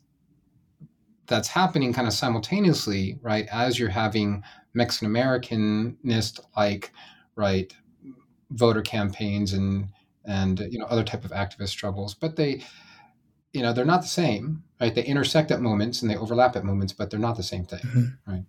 [1.28, 6.91] that's happening kind of simultaneously, right, as you're having Mexican Americanist like,
[7.36, 7.72] right,
[8.50, 9.88] voter campaigns and
[10.26, 12.63] and you know other type of activist struggles, but they
[13.54, 16.63] you know they're not the same right they intersect at moments and they overlap at
[16.63, 18.32] moments but they're not the same thing mm-hmm.
[18.32, 18.46] right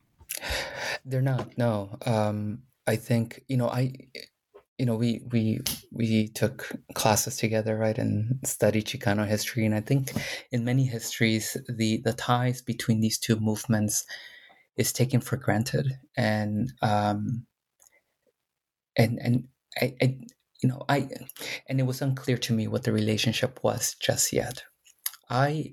[1.04, 1.56] they're not.
[1.58, 1.98] No.
[2.06, 3.92] Um, I think you know I
[4.78, 5.60] you know we we
[5.92, 10.12] we took classes together right and studied chicano history and i think
[10.50, 14.04] in many histories the the ties between these two movements
[14.76, 17.46] is taken for granted and um
[18.96, 19.48] and and
[19.80, 20.18] I, I
[20.62, 21.08] you know i
[21.68, 24.64] and it was unclear to me what the relationship was just yet
[25.30, 25.72] i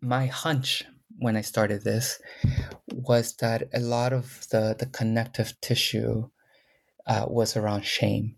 [0.00, 0.84] my hunch
[1.20, 2.20] when I started this
[2.92, 6.28] was that a lot of the, the connective tissue
[7.06, 8.36] uh, was around shame.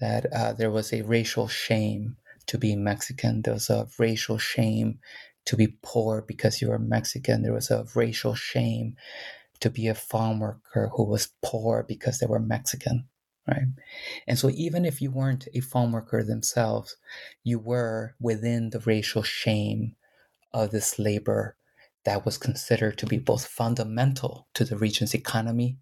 [0.00, 3.42] That uh, there was a racial shame to be Mexican.
[3.42, 4.98] There was a racial shame
[5.46, 7.42] to be poor because you were Mexican.
[7.42, 8.96] There was a racial shame
[9.60, 13.08] to be a farm worker who was poor because they were Mexican,
[13.48, 13.66] right?
[14.26, 16.96] And so even if you weren't a farm worker themselves,
[17.42, 19.96] you were within the racial shame
[20.52, 21.57] of this labor
[22.08, 25.76] that was considered to be both fundamental to the region's economy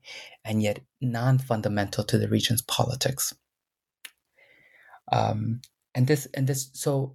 [0.45, 3.33] and yet non fundamental to the region's politics.
[5.13, 5.61] Um,
[5.95, 7.15] and this and this so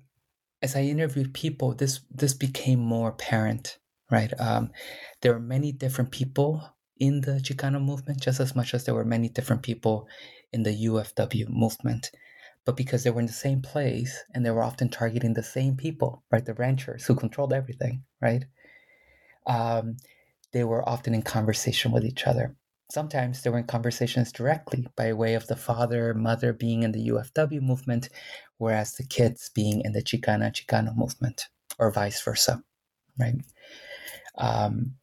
[0.61, 4.31] as I interviewed people, this this became more apparent, right?
[4.39, 4.71] Um,
[5.21, 6.63] there were many different people
[6.97, 10.07] in the Chicano movement, just as much as there were many different people
[10.53, 12.11] in the UFW movement.
[12.65, 15.75] But because they were in the same place and they were often targeting the same
[15.75, 16.45] people, right?
[16.45, 18.45] The ranchers who controlled everything, right?
[19.47, 19.97] Um,
[20.53, 22.55] they were often in conversation with each other.
[22.91, 27.07] Sometimes they were in conversations directly by way of the father, mother being in the
[27.07, 28.09] UFW movement,
[28.57, 31.47] whereas the kids being in the Chicana Chicano movement,
[31.79, 32.61] or vice versa,
[33.17, 33.35] right?
[34.37, 34.95] Um,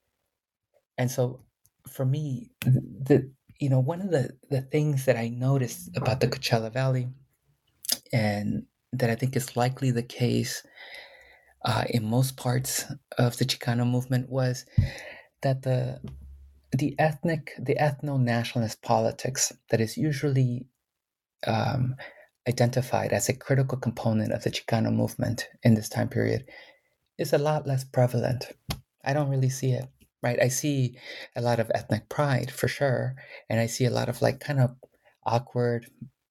[0.98, 1.40] and so,
[1.88, 6.28] for me, the you know one of the the things that I noticed about the
[6.28, 7.08] Coachella Valley,
[8.12, 10.62] and that I think is likely the case
[11.64, 12.84] uh, in most parts
[13.16, 14.64] of the Chicano movement was
[15.42, 16.00] that the
[16.72, 20.66] the ethnic, the ethno-nationalist politics that is usually
[21.46, 21.96] um,
[22.46, 26.44] identified as a critical component of the Chicano movement in this time period
[27.16, 28.52] is a lot less prevalent.
[29.04, 29.86] I don't really see it,
[30.22, 30.40] right?
[30.40, 30.98] I see
[31.34, 33.16] a lot of ethnic pride for sure,
[33.48, 34.76] and I see a lot of like kind of
[35.24, 35.86] awkward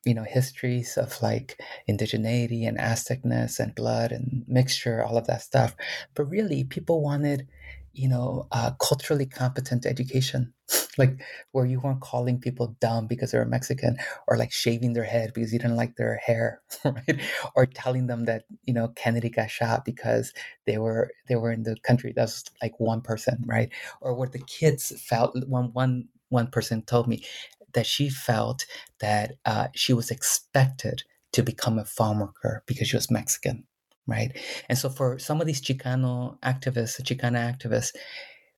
[0.08, 5.42] you know histories of like indigeneity and aztecness and blood and mixture all of that
[5.42, 5.76] stuff.
[6.16, 7.48] But really people wanted
[7.94, 8.48] you know
[8.80, 10.54] culturally competent education.
[11.00, 15.04] Like where you weren't calling people dumb because they were mexican or like shaving their
[15.04, 17.22] head because you didn't like their hair right?
[17.56, 20.34] Or telling them that you know kennedy got shot because
[20.66, 23.70] they were they were in the country that's like one person right?
[24.02, 27.24] Or what the kids felt one one one person told me
[27.74, 28.66] that she felt
[29.00, 31.04] that uh, she was expected
[31.34, 33.66] to become a farm worker because she was Mexican,
[34.08, 34.36] right?
[34.70, 37.92] And so for some of these Chicano activists, Chicana activists,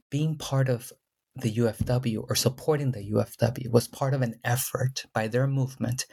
[0.09, 0.91] being part of
[1.35, 6.05] the UFW or supporting the UFW was part of an effort by their movement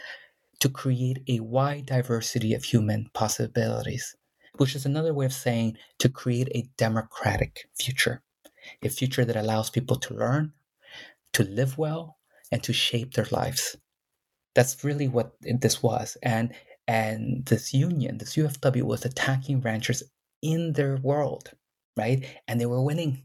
[0.60, 4.16] to create a wide diversity of human possibilities,
[4.56, 8.22] which is another way of saying to create a democratic future,
[8.82, 10.52] a future that allows people to learn,
[11.32, 12.16] to live well,
[12.52, 13.76] and to shape their lives.
[14.54, 16.16] That's really what this was.
[16.22, 16.54] And
[16.88, 20.02] and this union, this UFW was attacking ranchers
[20.42, 21.50] in their world,
[21.96, 22.24] right?
[22.46, 23.24] And they were winning.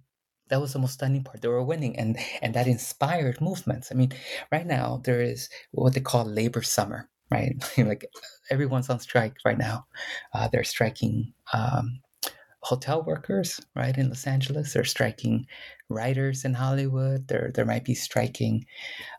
[0.49, 1.41] That was the most stunning part.
[1.41, 3.89] They were winning, and and that inspired movements.
[3.91, 4.11] I mean,
[4.51, 7.55] right now there is what they call labor summer, right?
[7.77, 8.05] like
[8.49, 9.85] everyone's on strike right now.
[10.33, 12.01] Uh, they're striking um,
[12.63, 14.73] hotel workers, right, in Los Angeles.
[14.73, 15.45] They're striking
[15.89, 17.27] writers in Hollywood.
[17.27, 18.65] There, there might be striking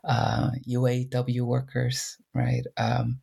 [0.07, 2.63] uh, UAW workers, right?
[2.77, 3.19] Um,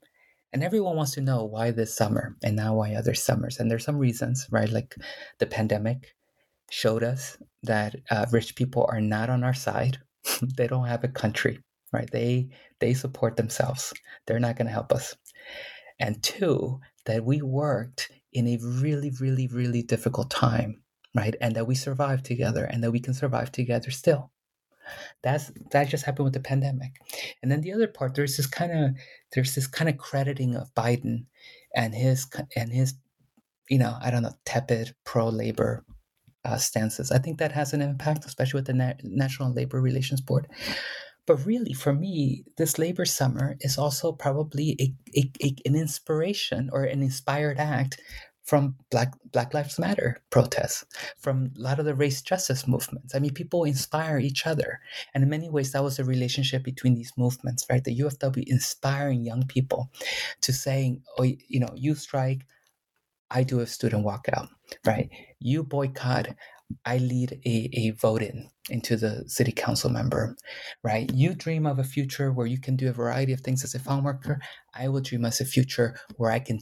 [0.53, 3.59] and everyone wants to know why this summer and now why other summers.
[3.59, 4.68] And there's some reasons, right?
[4.68, 4.95] Like
[5.39, 6.14] the pandemic
[6.71, 9.99] showed us that uh, rich people are not on our side.
[10.57, 11.61] they don't have a country,
[11.93, 12.11] right?
[12.11, 12.49] They
[12.81, 13.93] they support themselves.
[14.27, 15.14] They're not going to help us.
[15.99, 20.83] And two, that we worked in a really, really, really difficult time,
[21.14, 21.35] right?
[21.41, 24.31] And that we survived together, and that we can survive together still.
[25.22, 27.01] That's that just happened with the pandemic.
[27.43, 28.97] And then the other part, there's this kind of
[29.33, 31.26] there's this kind of crediting of Biden
[31.74, 32.26] and his
[32.57, 32.95] and his,
[33.68, 35.85] you know, I don't know, tepid pro labor
[36.45, 37.12] uh, stances.
[37.12, 40.49] I think that has an impact, especially with the Na- National Labor Relations Board.
[41.31, 46.68] But really, for me, this labor summer is also probably a, a, a, an inspiration
[46.72, 48.01] or an inspired act
[48.43, 50.85] from Black Black Lives Matter protests,
[51.20, 53.14] from a lot of the race justice movements.
[53.14, 54.81] I mean, people inspire each other,
[55.14, 57.85] and in many ways, that was a relationship between these movements, right?
[57.85, 59.93] The UFW inspiring young people
[60.41, 62.45] to saying, "Oh, you know, you strike,
[63.31, 64.49] I do a student walkout,
[64.85, 65.09] right?
[65.39, 66.26] You boycott,
[66.85, 70.37] I lead a, a vote in into the city council member,
[70.85, 71.12] right?
[71.12, 73.81] You dream of a future where you can do a variety of things as a
[73.81, 74.39] farm worker.
[74.75, 76.61] I will dream as a future where I can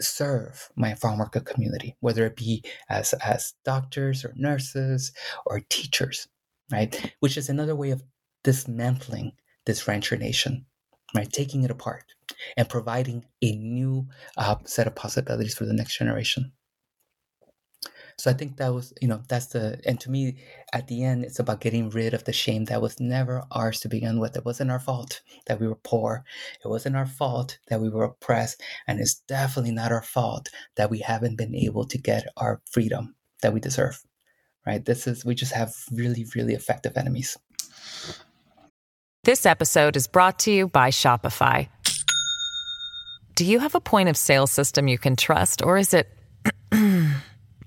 [0.00, 5.12] serve my farm worker community, whether it be as, as doctors or nurses
[5.46, 6.28] or teachers,
[6.70, 7.12] right?
[7.20, 8.02] Which is another way of
[8.44, 9.32] dismantling
[9.66, 10.66] this rancher nation,
[11.14, 11.30] right?
[11.32, 12.04] Taking it apart
[12.56, 16.52] and providing a new uh, set of possibilities for the next generation.
[18.22, 20.36] So I think that was, you know, that's the, and to me,
[20.72, 23.88] at the end, it's about getting rid of the shame that was never ours to
[23.88, 24.36] begin with.
[24.36, 26.22] It wasn't our fault that we were poor.
[26.64, 28.62] It wasn't our fault that we were oppressed.
[28.86, 33.16] And it's definitely not our fault that we haven't been able to get our freedom
[33.42, 34.00] that we deserve,
[34.64, 34.84] right?
[34.84, 37.36] This is, we just have really, really effective enemies.
[39.24, 41.68] This episode is brought to you by Shopify.
[43.34, 46.08] Do you have a point of sale system you can trust, or is it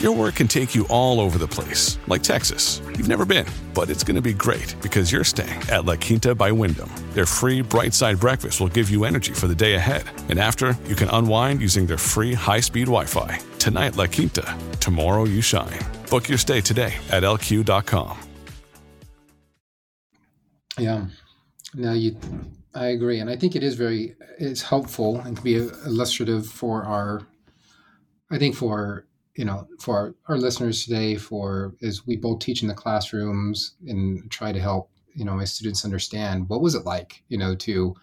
[0.00, 2.82] Your work can take you all over the place, like Texas.
[2.98, 6.34] You've never been, but it's going to be great because you're staying at La Quinta
[6.34, 6.90] by Wyndham.
[7.14, 10.04] Their free bright side breakfast will give you energy for the day ahead.
[10.28, 13.40] And after, you can unwind using their free high speed Wi Fi.
[13.58, 14.56] Tonight, La Quinta.
[14.80, 15.80] Tomorrow, you shine.
[16.10, 18.18] Book your stay today at lq.com.
[20.78, 21.06] Yeah.
[21.74, 22.18] Now you
[22.74, 26.84] I agree, and I think it is very it's helpful and can be illustrative for
[26.84, 27.26] our.
[28.30, 29.06] I think for
[29.36, 34.30] you know for our, listeners today, for as we both teach in the classrooms and
[34.30, 37.94] try to help you know my students understand what was it like you know to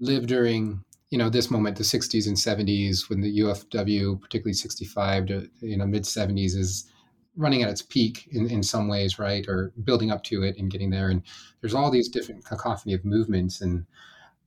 [0.00, 5.26] live during you know this moment the 60s and 70s when the ufw particularly 65
[5.26, 6.92] to you know mid 70s is
[7.36, 9.46] running at its peak in, in some ways, right?
[9.48, 11.08] Or building up to it and getting there.
[11.08, 11.22] And
[11.60, 13.60] there's all these different cacophony of movements.
[13.60, 13.86] And,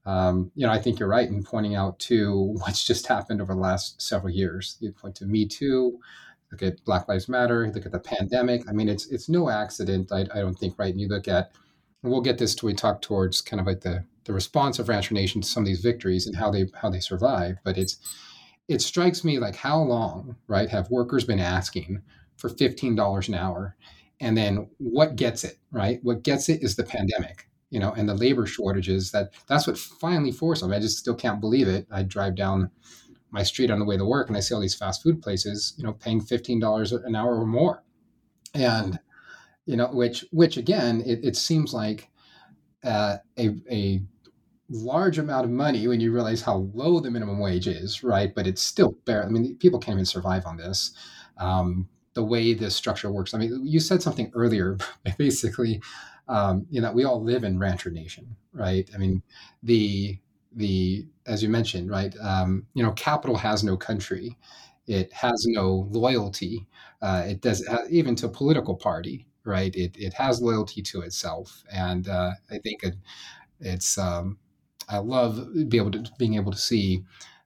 [0.06, 3.54] um, you know, I think you're right in pointing out to what's just happened over
[3.54, 4.78] the last several years.
[4.80, 6.00] You point to Me Too,
[6.52, 8.68] look at Black Lives Matter, look at the pandemic.
[8.70, 10.92] I mean, it's it's no accident, I, I don't think, right?
[10.92, 11.52] And you look at,
[12.04, 14.90] and we'll get this to we talk towards kind of like the the response of
[14.90, 17.58] Rancher Nation to some of these victories and how they how they survive.
[17.64, 17.98] But it's
[18.68, 22.02] it strikes me like how long, right, have workers been asking
[22.38, 23.76] for $15 an hour.
[24.20, 26.00] And then what gets it, right?
[26.04, 29.78] What gets it is the pandemic, you know, and the labor shortages that that's what
[29.78, 30.72] finally forced them.
[30.72, 31.88] I just still can't believe it.
[31.92, 32.72] I drive down
[33.32, 35.74] my street on the way to work and I see all these fast food places,
[35.78, 37.84] you know, paying $15 an hour or more.
[38.54, 39.00] And,
[39.66, 42.10] you know, which, which again, it, it seems like
[42.84, 44.02] uh, a, a
[44.70, 48.34] large amount of money when you realize how low the minimum wage is, right?
[48.34, 49.26] But it's still bare.
[49.26, 50.94] I mean, people can't even survive on this.
[51.38, 53.34] Um, the way this structure works.
[53.34, 54.78] I mean, you said something earlier,
[55.18, 55.82] basically,
[56.28, 58.90] um, you know, we all live in rancher nation, right?
[58.94, 59.22] I mean,
[59.64, 60.20] the
[60.54, 62.16] the as you mentioned, right?
[62.22, 64.38] Um, you know, capital has no country.
[64.88, 66.68] It has no loyalty.
[67.02, 69.76] Uh, it does even to a political party, right?
[69.76, 72.96] It it has loyalty to itself, and uh, I think it,
[73.60, 74.38] it's um,
[74.90, 77.04] I love be able to being able to see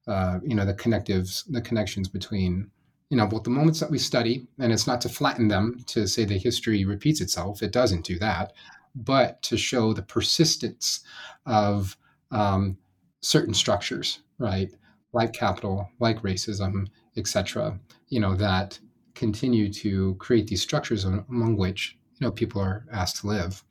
[0.08, 2.72] uh, you know the connectives, the connections between
[3.10, 6.08] you know both the moments that we study, and it's not to flatten them to
[6.08, 7.62] say the history repeats itself.
[7.64, 8.54] It doesn't do that,
[8.96, 11.02] but to show the persistence
[11.46, 11.98] of
[12.32, 12.78] um,
[13.22, 14.72] certain structures, right?
[15.12, 16.88] Like capital, like racism,
[17.18, 17.80] etc.
[18.10, 18.80] You know that
[19.16, 23.64] continue to create these structures among which you know people are asked to live.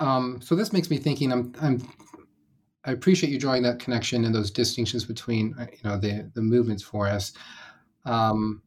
[0.00, 1.30] Um, so this makes me thinking.
[1.30, 1.88] I'm, I'm
[2.84, 6.40] I appreciate you drawing that connection and those distinctions between uh, you know the the
[6.40, 7.32] movements for us.
[8.04, 8.62] Um,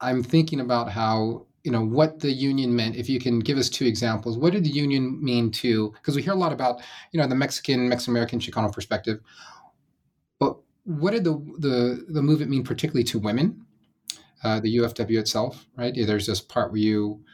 [0.00, 2.96] I'm thinking about how you know what the union meant.
[2.96, 5.92] If you can give us two examples, what did the union mean to?
[5.92, 9.20] Because we hear a lot about you know the Mexican, Mexican American, Chicano perspective,
[10.38, 13.64] but what did the the the movement mean particularly to women?
[14.44, 15.94] Uh, the UFW itself, right?
[15.96, 17.24] There's this part where you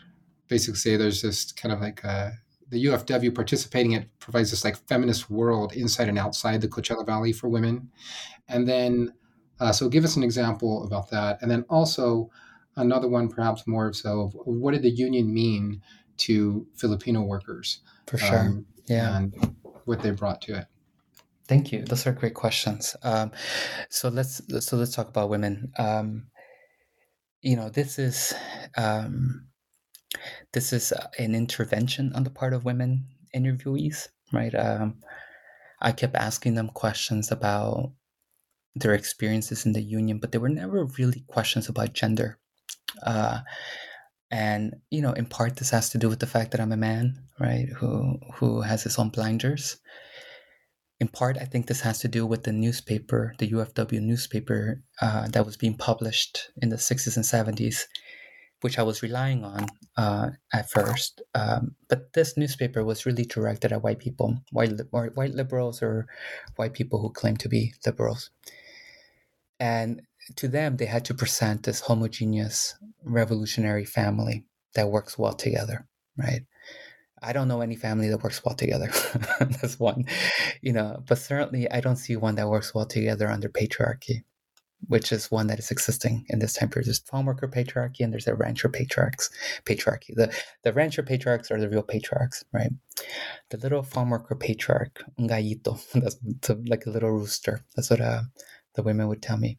[0.48, 2.32] basically say there's this kind of like a
[2.72, 7.30] the UFW participating it provides this like feminist world inside and outside the Coachella Valley
[7.30, 7.90] for women.
[8.48, 9.12] And then,
[9.60, 11.40] uh, so give us an example about that.
[11.42, 12.30] And then also
[12.76, 15.82] another one, perhaps more so, of what did the union mean
[16.16, 17.80] to Filipino workers?
[18.06, 18.38] For sure.
[18.38, 19.18] Um, yeah.
[19.18, 19.54] And
[19.84, 20.66] what they brought to it.
[21.46, 21.84] Thank you.
[21.84, 22.96] Those are great questions.
[23.02, 23.32] Um,
[23.90, 25.72] so let's so let's talk about women.
[25.76, 26.28] Um,
[27.42, 28.32] you know, this is
[28.78, 29.48] um,
[30.52, 34.54] this is uh, an intervention on the part of women interviewees, right?
[34.54, 35.00] Um,
[35.80, 37.92] I kept asking them questions about
[38.74, 42.38] their experiences in the union, but they were never really questions about gender.
[43.02, 43.40] Uh,
[44.30, 46.76] and you know, in part, this has to do with the fact that I'm a
[46.76, 49.76] man, right, who who has his own blinders.
[51.00, 55.26] In part, I think this has to do with the newspaper, the UFW newspaper uh,
[55.28, 57.86] that was being published in the 60s and 70s
[58.62, 61.20] which I was relying on uh, at first.
[61.34, 66.06] Um, but this newspaper was really directed at white people, white or white liberals or
[66.56, 68.30] white people who claim to be liberals.
[69.60, 70.02] And
[70.36, 74.44] to them, they had to present this homogeneous revolutionary family
[74.74, 75.86] that works well together,
[76.16, 76.42] right?
[77.20, 78.90] I don't know any family that works well together.
[79.40, 80.06] That's one,
[80.60, 84.22] you know, but certainly I don't see one that works well together under patriarchy
[84.88, 86.86] which is one that is existing in this time period.
[86.86, 89.30] There's farm worker patriarchy and there's a rancher patriarchs
[89.64, 90.14] patriarchy.
[90.14, 92.72] The the rancher patriarchs are the real patriarchs, right?
[93.50, 96.18] The little farm worker patriarch, un gallito, that's
[96.68, 97.64] like a little rooster.
[97.76, 98.22] That's what uh,
[98.74, 99.58] the women would tell me.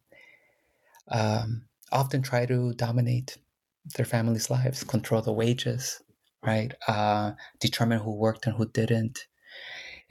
[1.08, 3.36] Um, often try to dominate
[3.96, 6.02] their families' lives, control the wages,
[6.42, 6.72] right?
[6.88, 9.26] Uh, determine who worked and who didn't.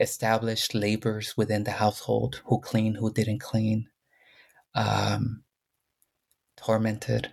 [0.00, 3.88] Establish labors within the household, who clean, who didn't clean
[4.74, 5.42] um,
[6.56, 7.32] tormented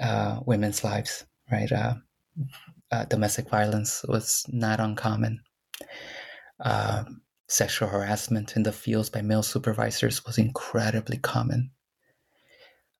[0.00, 1.70] uh, women's lives, right?
[1.70, 1.94] Uh,
[2.90, 5.40] uh, domestic violence was not uncommon.
[6.60, 11.70] Um, sexual harassment in the fields by male supervisors was incredibly common.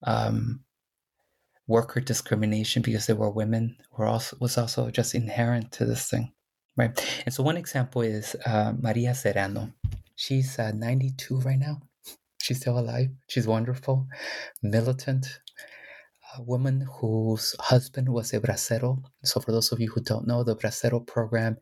[0.05, 0.61] Um,
[1.66, 6.32] worker discrimination because they were women were also was also just inherent to this thing,
[6.76, 7.22] right?
[7.26, 9.72] And so one example is uh, Maria Serrano.
[10.16, 11.82] She's uh, 92 right now.
[12.49, 13.11] She's still alive.
[13.26, 14.09] She's wonderful,
[14.62, 15.40] militant,
[16.34, 19.03] a woman whose husband was a bracero.
[19.22, 21.59] So, for those of you who don't know, the bracero program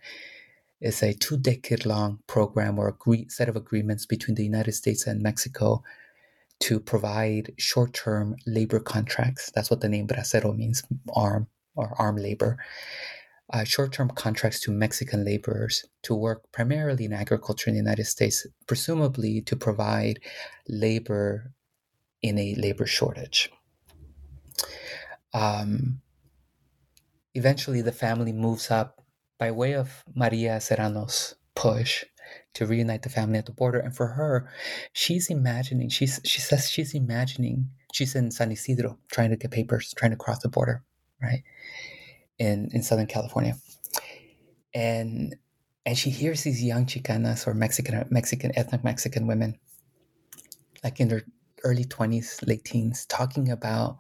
[0.80, 5.09] is a two decade long program or agree- set of agreements between the United States
[5.09, 5.82] and Mexico
[6.61, 9.51] to provide short term labor contracts.
[9.53, 10.84] That's what the name bracero means
[11.16, 12.59] arm or arm labor
[13.53, 18.07] uh, short term contracts to Mexican laborers to work primarily in agriculture in the United
[18.07, 20.20] States, presumably to provide
[20.68, 21.53] labor
[22.22, 23.51] in a labor shortage.
[25.32, 26.01] Um,
[27.34, 29.03] eventually, the family moves up
[29.38, 32.05] by way of Maria Serrano's push
[32.55, 33.78] to reunite the family at the border.
[33.78, 34.49] And for her,
[34.92, 39.94] she's imagining, she's, she says she's imagining, she's in San Ysidro trying to get papers,
[39.97, 40.82] trying to cross the border,
[41.22, 41.42] right?
[42.39, 43.57] In, in Southern California.
[44.74, 45.37] And
[45.87, 49.57] and she hears these young Chicanas or Mexican Mexican ethnic Mexican women,
[50.82, 51.22] like in their
[51.62, 53.99] early 20s, late teens, talking about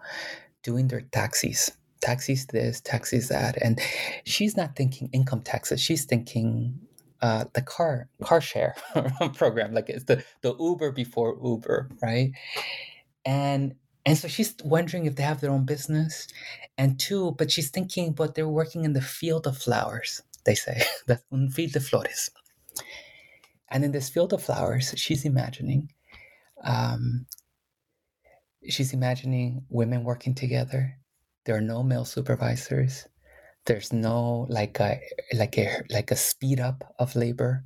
[0.62, 1.70] doing their taxis.
[2.02, 3.56] Taxis this, taxis that.
[3.62, 3.80] And
[4.24, 5.80] she's not thinking income taxes.
[5.80, 6.78] She's thinking
[7.22, 8.74] uh, the car car share
[9.34, 12.32] program, like it's the, the Uber before Uber, right?
[13.24, 13.74] And
[14.06, 16.28] and so she's wondering if they have their own business.
[16.78, 20.82] And two, but she's thinking, but they're working in the field of flowers, they say.
[21.08, 22.30] That's un field de flores.
[23.70, 25.92] And in this field of flowers, she's imagining,
[26.64, 27.26] um,
[28.68, 30.98] she's imagining women working together
[31.46, 33.08] There are no male supervisors.
[33.66, 35.00] There's no like a
[35.34, 37.64] like a like a speed up of labor.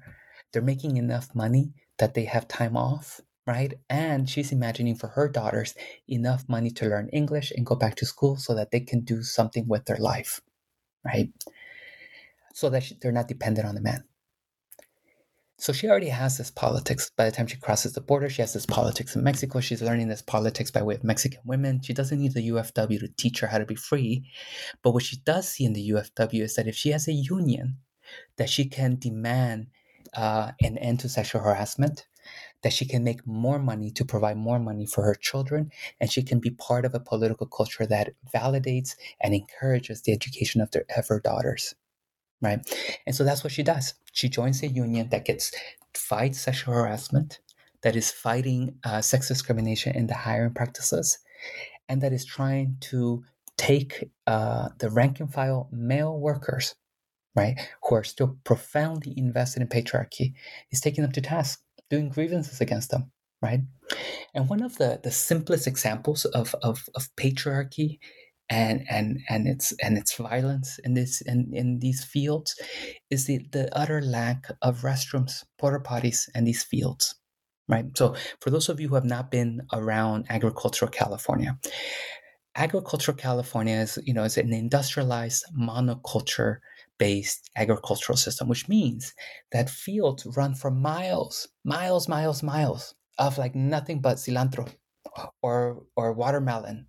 [0.52, 3.20] They're making enough money that they have time off,
[3.50, 3.74] right?
[3.88, 5.74] And she's imagining for her daughters
[6.08, 9.22] enough money to learn English and go back to school so that they can do
[9.22, 10.40] something with their life,
[11.04, 11.30] right?
[12.54, 14.04] So that they're not dependent on the man.
[15.58, 17.10] So she already has this politics.
[17.16, 19.60] By the time she crosses the border, she has this politics in Mexico.
[19.60, 21.82] She's learning this politics by way of Mexican women.
[21.82, 24.24] She doesn't need the UFW to teach her how to be free.
[24.82, 27.76] But what she does see in the UFW is that if she has a union,
[28.38, 29.66] that she can demand
[30.14, 32.06] uh, an end to sexual harassment,
[32.62, 35.70] that she can make more money to provide more money for her children,
[36.00, 40.60] and she can be part of a political culture that validates and encourages the education
[40.60, 41.74] of, their, ever daughters
[42.42, 42.60] right?
[43.06, 43.94] And so that's what she does.
[44.12, 45.52] She joins a union that gets
[45.94, 47.40] fights sexual harassment,
[47.82, 51.18] that is fighting uh, sex discrimination in the hiring practices,
[51.88, 53.24] and that is trying to
[53.56, 56.74] take uh, the rank and file male workers,
[57.34, 60.34] right, who are still profoundly invested in patriarchy,
[60.70, 63.10] is taking them to task, doing grievances against them,
[63.42, 63.60] right?
[64.34, 67.98] And one of the, the simplest examples of, of, of patriarchy
[68.50, 72.60] and and and its and its violence in this in, in these fields
[73.08, 77.14] is the, the utter lack of restrooms, porta potties, and these fields.
[77.68, 77.86] Right.
[77.96, 81.56] So for those of you who have not been around agricultural California,
[82.56, 86.56] agricultural California is, you know, is an industrialized monoculture
[87.00, 89.14] based agricultural system, which means
[89.50, 94.68] that fields run for miles, miles, miles, miles of like nothing but cilantro
[95.42, 96.86] or or watermelon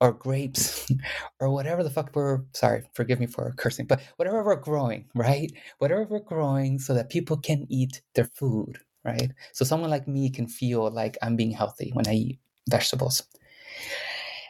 [0.00, 0.86] or grapes
[1.40, 5.50] or whatever the fuck we're sorry forgive me for cursing but whatever we're growing right?
[5.78, 9.30] Whatever we're growing so that people can eat their food right?
[9.52, 12.38] So someone like me can feel like i'm being healthy when i eat
[12.68, 13.22] vegetables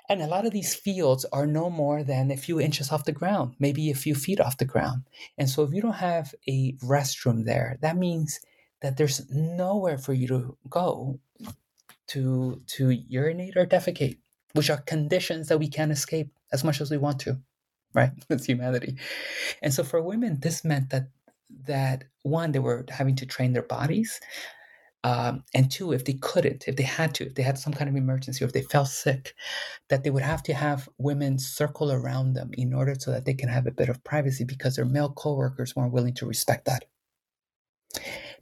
[0.08, 3.12] and a lot of these fields are no more than a few inches off the
[3.12, 5.02] ground maybe a few feet off the ground
[5.38, 8.40] and so if you don't have a restroom there that means
[8.82, 11.18] that there's nowhere for you to go
[12.06, 14.18] to to urinate or defecate
[14.56, 17.38] which are conditions that we can't escape as much as we want to,
[17.94, 18.10] right?
[18.30, 18.96] It's humanity.
[19.62, 21.08] And so for women, this meant that
[21.66, 24.20] that one, they were having to train their bodies.
[25.06, 27.88] Um, and two, if they couldn't, if they had to, if they had some kind
[27.88, 29.36] of emergency or if they fell sick,
[29.88, 33.34] that they would have to have women circle around them in order so that they
[33.34, 36.86] can have a bit of privacy because their male coworkers weren't willing to respect that.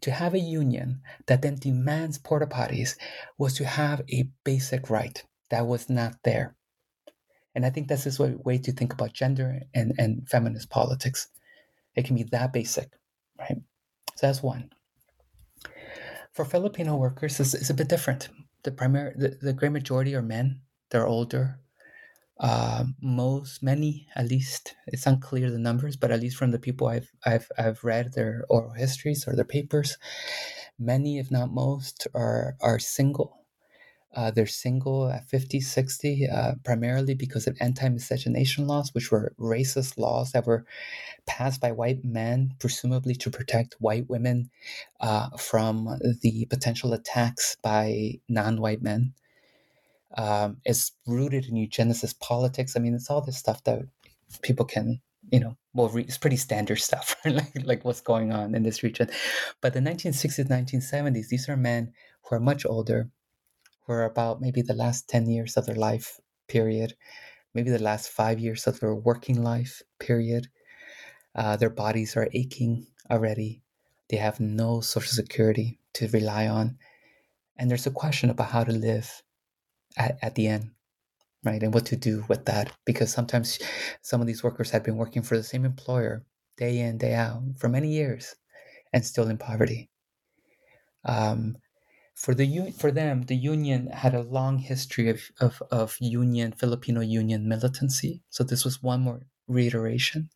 [0.01, 2.97] To have a union that then demands porta potties
[3.37, 6.57] was to have a basic right that was not there.
[7.55, 11.29] And I think that's this way, way to think about gender and, and feminist politics.
[11.95, 12.89] It can be that basic,
[13.39, 13.61] right?
[14.17, 14.71] So that's one.
[16.35, 18.29] For Filipino workers, it's, it's a bit different.
[18.65, 20.61] The primary, the, the great majority are men.
[20.91, 21.61] They're older.
[22.41, 26.89] Uh, most, many, at least, it's unclear the numbers, but at least from the people
[26.89, 29.97] I've I've I've read their oral histories or their papers,
[30.77, 33.44] many, if not most, are are single
[34.15, 39.35] uh, they're single at 50, 60, uh, primarily because of anti miscegenation laws, which were
[39.39, 40.65] racist laws that were
[41.27, 44.51] passed by white men, presumably to protect white women
[45.01, 49.15] uh, from the potential attacks by non white men.
[50.17, 52.77] Um, it's rooted in eugenicist politics.
[52.77, 53.83] I mean, it's all this stuff that
[54.43, 55.01] people can
[55.31, 59.09] you know, well, it's pretty standard stuff, like like what's going on in this region.
[59.61, 61.93] But the 1960s, 1970s, these are men
[62.23, 63.11] who are much older,
[63.87, 66.95] for about maybe the last 10 years of their life period,
[67.55, 70.49] maybe the last five years of their working life period.
[71.35, 73.63] Uh, their bodies are aching already.
[74.09, 76.79] They have no social security to rely on.
[77.57, 79.23] And there's a question about how to live
[79.97, 80.71] at, at the end,
[81.45, 81.63] right?
[81.63, 82.73] And what to do with that.
[82.85, 83.59] Because sometimes
[84.03, 86.25] some of these workers had been working for the same employer
[86.57, 88.35] day in, day out for many years
[88.93, 89.91] and still in poverty.
[91.05, 91.57] Um,
[92.15, 97.01] for the for them, the union had a long history of, of, of union Filipino
[97.01, 98.23] union militancy.
[98.31, 100.31] So this was one more reiteration.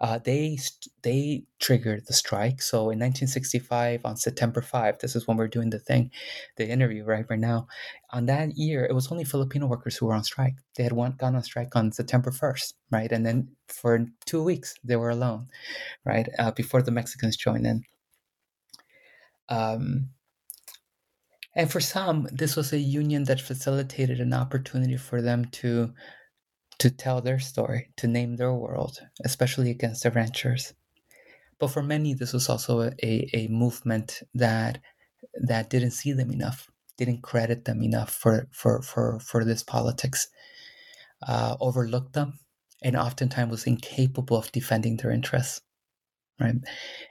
[0.00, 0.58] Uh, they
[1.02, 2.60] they triggered the strike.
[2.60, 6.10] So in 1965, on September 5, this is when we're doing the thing,
[6.56, 7.68] the interview right right now.
[8.10, 10.56] On that year, it was only Filipino workers who were on strike.
[10.76, 14.74] They had one, gone on strike on September 1st, right, and then for two weeks
[14.82, 15.48] they were alone,
[16.04, 17.84] right, uh, before the Mexicans joined in.
[19.48, 20.08] Um,
[21.54, 25.94] and for some, this was a union that facilitated an opportunity for them to
[26.80, 30.74] to tell their story, to name their world, especially against the ranchers.
[31.58, 34.80] But for many, this was also a, a movement that
[35.46, 40.28] that didn't see them enough, didn't credit them enough for for for, for this politics.
[41.26, 42.38] uh, overlooked them,
[42.82, 45.60] and oftentimes was incapable of defending their interests.
[46.40, 46.56] Right,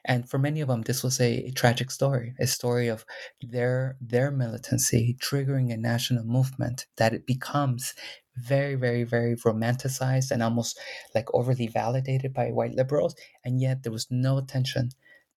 [0.03, 3.05] and for many of them, this was a, tragic story, a story of
[3.41, 7.93] their their militancy triggering a national movement that it becomes
[8.35, 10.77] very, very, very romanticized and almost
[11.15, 13.15] like overly validated by white liberals,
[13.45, 14.89] and yet there was no attention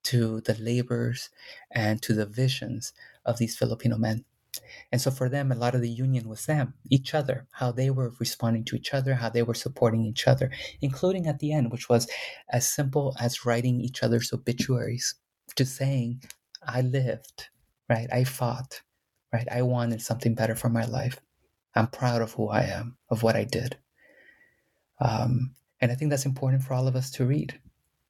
[0.04, 1.30] to the labors
[1.70, 2.92] and to the visions
[3.24, 4.24] of these Filipino men.
[4.92, 7.90] And so for them, a lot of the union was them, each other, how they
[7.90, 10.50] were responding to each other, how they were supporting each other,
[10.80, 12.08] including at the end, which was
[12.50, 15.14] as simple as writing each other's obituaries,
[15.56, 16.22] just saying,
[16.62, 17.48] I lived,
[17.88, 18.08] right?
[18.12, 18.82] I fought,
[19.32, 19.46] right?
[19.50, 21.20] I wanted something better for my life.
[21.74, 23.76] I'm proud of who I am, of what I did.
[25.00, 27.60] Um, and I think that's important for all of us to read,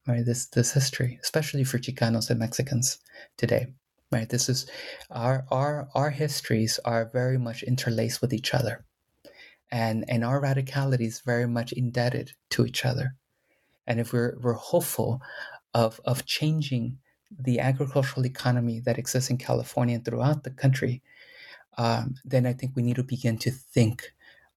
[0.06, 0.24] right?
[0.24, 2.98] This this history, especially for Chicanos and Mexicans
[3.36, 3.74] today
[4.16, 4.28] right?
[4.28, 4.66] This is
[5.10, 8.84] our our our histories are very much interlaced with each other.
[9.70, 13.14] And and our radicality is very much indebted to each other.
[13.86, 15.20] And if we're we're hopeful
[15.74, 16.98] of of changing
[17.38, 21.02] the agricultural economy that exists in California and throughout the country,
[21.76, 24.14] um, then I think we need to begin to think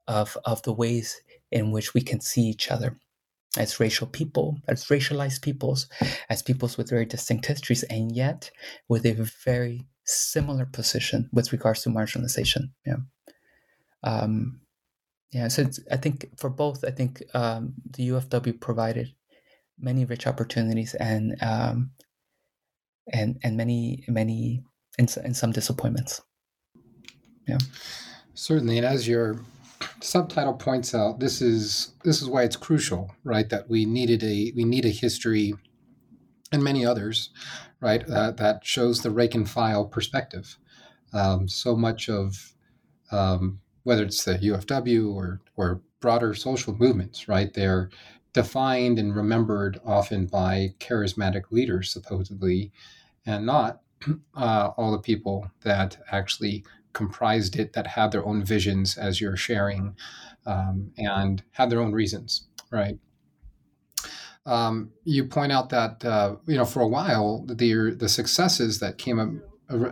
[0.07, 2.97] of of the ways in which we can see each other
[3.59, 5.87] as racial people, as racialized peoples,
[6.29, 8.49] as peoples with very distinct histories, and yet
[8.87, 12.71] with a very similar position with regards to marginalization.
[12.85, 12.97] Yeah.
[14.03, 14.61] Um,
[15.31, 19.13] yeah, so I think for both, I think um, the UFW provided
[19.77, 21.91] many rich opportunities and um,
[23.13, 24.63] and and many many
[24.97, 26.21] and, and some disappointments.
[27.47, 27.59] Yeah,
[28.33, 28.77] certainly.
[28.77, 29.39] And as you're
[30.01, 33.49] subtitle points out this is this is why it's crucial, right?
[33.49, 35.53] That we needed a we need a history
[36.51, 37.29] and many others,
[37.79, 38.07] right?
[38.09, 40.57] Uh, that shows the rank and file perspective.
[41.13, 42.53] Um, so much of
[43.11, 47.53] um, whether it's the UFW or or broader social movements, right?
[47.53, 47.89] They're
[48.33, 52.71] defined and remembered often by charismatic leaders, supposedly,
[53.25, 53.81] and not
[54.35, 56.63] uh, all the people that actually
[56.93, 59.95] comprised it that had their own visions as you're sharing
[60.45, 62.97] um, and had their own reasons, right?
[64.45, 68.97] Um, you point out that uh, you know for a while the the successes that
[68.97, 69.29] came up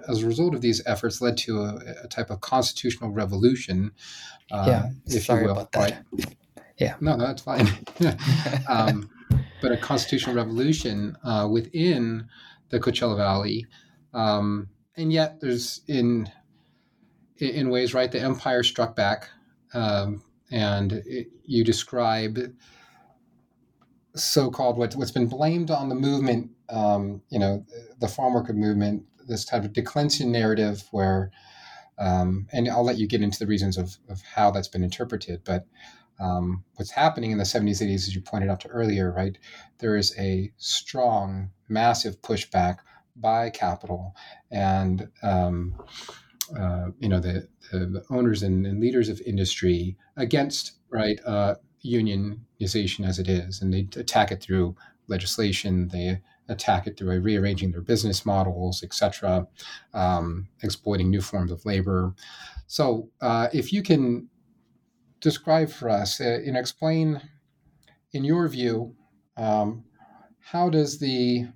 [0.08, 3.92] as a result of these efforts led to a, a type of constitutional revolution,
[4.52, 5.54] uh, yeah, if sorry you will.
[5.54, 6.04] About that.
[6.12, 6.36] Right?
[6.78, 7.68] Yeah, no, no, that's fine.
[8.68, 9.10] um,
[9.62, 12.28] but a constitutional revolution uh, within
[12.70, 13.66] the Coachella Valley,
[14.14, 16.30] um, and yet there's in
[17.40, 18.12] in ways, right?
[18.12, 19.30] The empire struck back,
[19.74, 22.40] um, and it, you describe
[24.16, 27.66] so-called what, what's been blamed on the movement, um, you know,
[28.00, 31.32] the farm worker movement, this type of declension narrative where,
[32.00, 35.42] um, and I'll let you get into the reasons of, of how that's been interpreted,
[35.44, 35.66] but
[36.20, 39.38] um, what's happening in the 70s, 80s, as you pointed out to earlier, right?
[39.80, 42.80] There is a strong, massive pushback
[43.16, 44.16] by capital
[44.52, 45.76] and um,
[46.58, 53.08] uh, you know the, the owners and, and, leaders of industry against right uh, unionization
[53.08, 54.76] as it is, and they attack it through
[55.08, 55.88] legislation.
[55.90, 59.48] They attack it through rearranging their business models, etc.,
[59.94, 62.14] um, exploiting new forms of labor.
[62.68, 64.30] So, uh, if you can
[65.20, 67.22] describe for us, uh, and explain,
[68.14, 68.96] in your view,
[69.36, 69.84] um,
[70.40, 71.48] how does the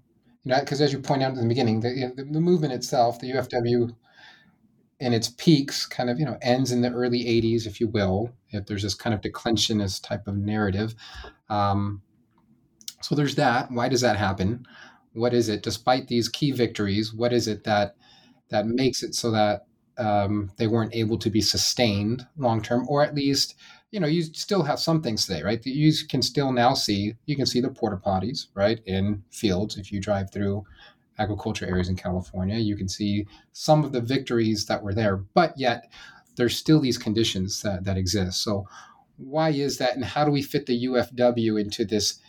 [0.44, 3.32] you know, because as you point out in the beginning, the, the movement itself, the
[3.32, 3.96] UFW
[5.02, 8.32] in its peaks kind of you know ends in the early 80s if you will
[8.52, 10.94] if there's this kind of declensionist type of narrative.
[11.50, 12.02] Um,
[13.02, 13.72] so there's that.
[13.72, 14.66] Why does that happen?
[15.14, 15.64] What is it?
[15.64, 17.96] Despite these key victories what is it that
[18.50, 19.66] that makes it so that
[19.98, 23.56] um, they weren't able to be sustained long term or at least
[23.90, 25.66] you know you still have some things today right?
[25.66, 29.92] You can still now see you can see the porta potties right in fields if
[29.92, 30.64] you drive through
[31.22, 32.58] agriculture areas in California.
[32.58, 35.92] You can see some of the victories that were there, but yet
[36.36, 38.44] there's still these conditions that, that exist.
[38.44, 38.68] So
[39.18, 42.20] why is that, and how do we fit the UFW into this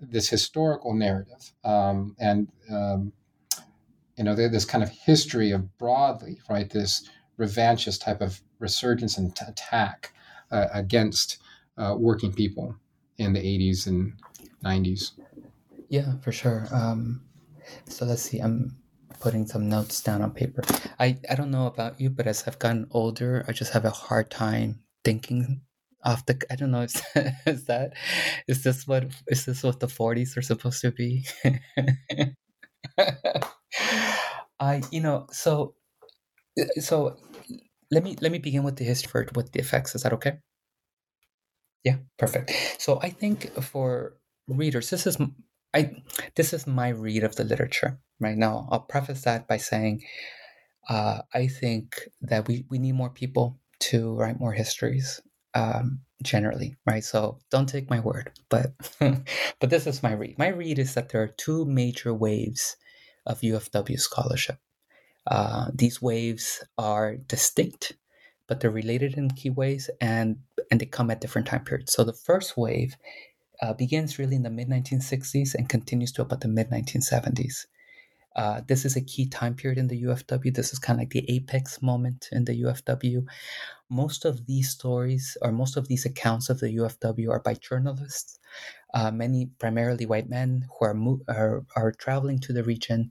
[0.00, 3.12] this historical narrative um, and um,
[4.16, 9.34] you know this kind of history of broadly right this revanchist type of resurgence and
[9.34, 10.12] t- attack
[10.50, 11.38] uh, against
[11.76, 12.74] uh, working people
[13.18, 14.12] in the 80s and
[14.64, 15.12] 90s
[15.88, 17.20] yeah for sure um,
[17.86, 18.38] so let's see.
[18.38, 18.76] I'm
[19.20, 20.62] putting some notes down on paper.
[20.98, 23.90] I, I don't know about you, but as I've gotten older, I just have a
[23.90, 25.62] hard time thinking
[26.04, 27.02] off the I don't know is
[27.46, 27.94] is that
[28.46, 31.24] is this what is this what the 40s are supposed to be?
[34.60, 35.74] I you know so
[36.80, 37.16] so
[37.90, 39.94] let me let me begin with the history with the effects.
[39.94, 40.38] Is that okay?
[41.84, 42.52] Yeah, perfect.
[42.78, 44.16] So I think for
[44.48, 45.18] readers, this is
[45.78, 46.02] I
[46.34, 48.68] this is my read of the literature right now.
[48.70, 50.02] I'll preface that by saying
[50.88, 55.20] uh, I think that we, we need more people to write more histories
[55.54, 57.04] um, generally, right?
[57.04, 58.72] So don't take my word, but
[59.60, 60.38] but this is my read.
[60.38, 62.76] My read is that there are two major waves
[63.26, 64.58] of UFW scholarship.
[65.26, 67.92] Uh, these waves are distinct,
[68.46, 70.38] but they're related in key ways, and
[70.70, 71.92] and they come at different time periods.
[71.92, 72.96] So the first wave
[73.60, 77.66] uh, begins really in the mid 1960s and continues to about the mid 1970s.
[78.36, 80.54] Uh, this is a key time period in the UFW.
[80.54, 83.26] This is kind of like the apex moment in the UFW.
[83.90, 88.38] Most of these stories, or most of these accounts of the UFW, are by journalists,
[88.94, 93.10] uh, many primarily white men who are, mo- are, are traveling to the region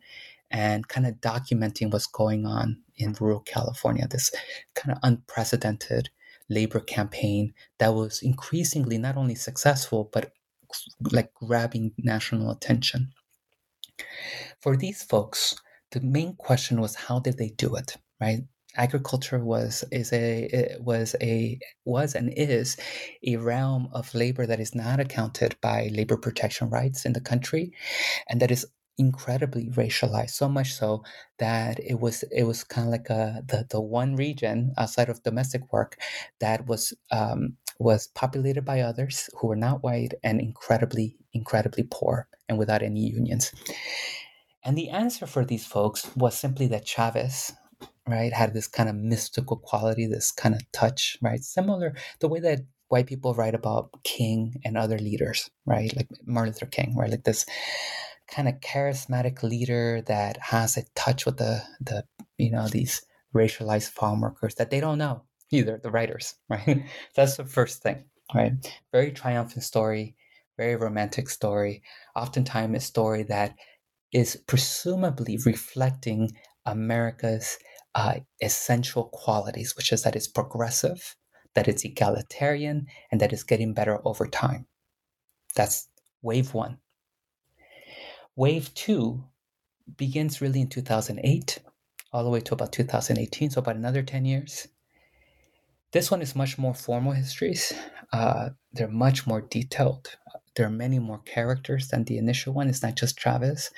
[0.50, 4.08] and kind of documenting what's going on in rural California.
[4.08, 4.32] This
[4.76, 6.10] kind of unprecedented
[6.50, 10.32] labor campaign that was increasingly not only successful but
[11.11, 13.11] like grabbing national attention.
[14.61, 15.55] For these folks,
[15.91, 18.41] the main question was how did they do it, right?
[18.76, 22.78] Agriculture was is a was a was and is
[23.24, 27.74] a realm of labor that is not accounted by labor protection rights in the country,
[28.30, 28.65] and that is
[28.97, 31.03] incredibly racialized so much so
[31.39, 35.24] that it was it was kind of like a, the the one region outside of
[35.24, 35.97] domestic work
[36.39, 42.28] that was um, was populated by others who were not white and incredibly incredibly poor
[42.49, 43.51] and without any unions.
[44.63, 47.53] And the answer for these folks was simply that Chavez
[48.07, 52.39] right had this kind of mystical quality this kind of touch right similar the way
[52.39, 57.11] that white people write about king and other leaders right like martin luther king right
[57.11, 57.45] like this
[58.28, 62.03] kind of charismatic leader that has a touch with the the
[62.38, 63.01] you know these
[63.36, 65.21] racialized farm workers that they don't know
[65.52, 66.84] either the writers right?
[67.16, 68.54] That's the first thing right?
[68.91, 70.16] Very triumphant story
[70.58, 71.84] very romantic story.
[72.16, 73.56] Oftentimes a story that
[74.12, 76.32] is presumably reflecting
[76.66, 77.60] america's
[77.93, 81.16] uh, essential qualities which is that it's progressive
[81.58, 84.68] that it's egalitarian and that it's getting better over time.
[85.56, 85.89] That's
[86.22, 86.78] wave one.
[88.36, 89.24] Wave two
[89.98, 91.58] begins really in 2008,
[92.14, 94.68] all the way to about 2018, so about another 10 years.
[95.94, 97.74] This one is much more formal histories.
[98.12, 100.18] Uh, they're much more detailed.
[100.56, 102.68] There are many more characters than the initial one.
[102.68, 103.70] It's not just Chavez.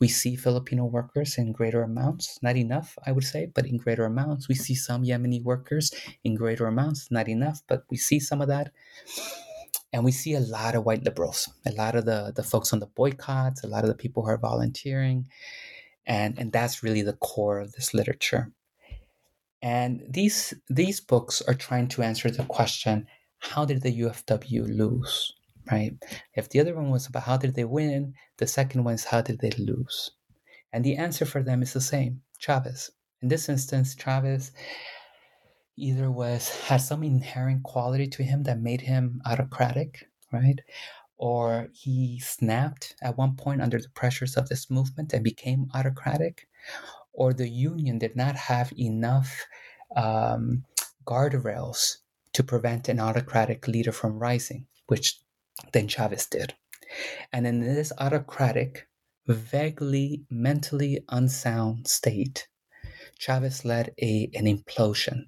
[0.00, 4.04] We see Filipino workers in greater amounts, not enough, I would say, but in greater
[4.04, 4.48] amounts.
[4.48, 5.92] We see some Yemeni workers
[6.22, 8.72] in greater amounts, not enough, but we see some of that
[9.92, 12.78] and we see a lot of white liberals a lot of the the folks on
[12.78, 15.26] the boycotts a lot of the people who are volunteering
[16.06, 18.52] and and that's really the core of this literature
[19.62, 23.06] and these these books are trying to answer the question
[23.38, 25.32] how did the ufw lose
[25.70, 25.92] right?
[26.34, 29.20] If the other one was about how did they win the second one is how
[29.20, 30.10] did they lose?
[30.72, 32.90] And the answer for them is the same chavez.
[33.22, 34.52] In this instance chavez
[35.76, 40.60] either was had some inherent quality to him that made him autocratic, right?
[41.16, 46.48] Or he snapped at one point under the pressures of this movement and became autocratic,
[47.18, 49.44] or the union did not have enough
[49.96, 50.64] um,
[51.04, 51.98] guardrails
[52.32, 55.18] to prevent an autocratic leader from rising, which
[55.72, 56.54] then Chavez did.
[57.32, 58.88] And in this autocratic,
[59.26, 62.48] vaguely mentally unsound state,
[63.18, 65.24] Chavez led a, an implosion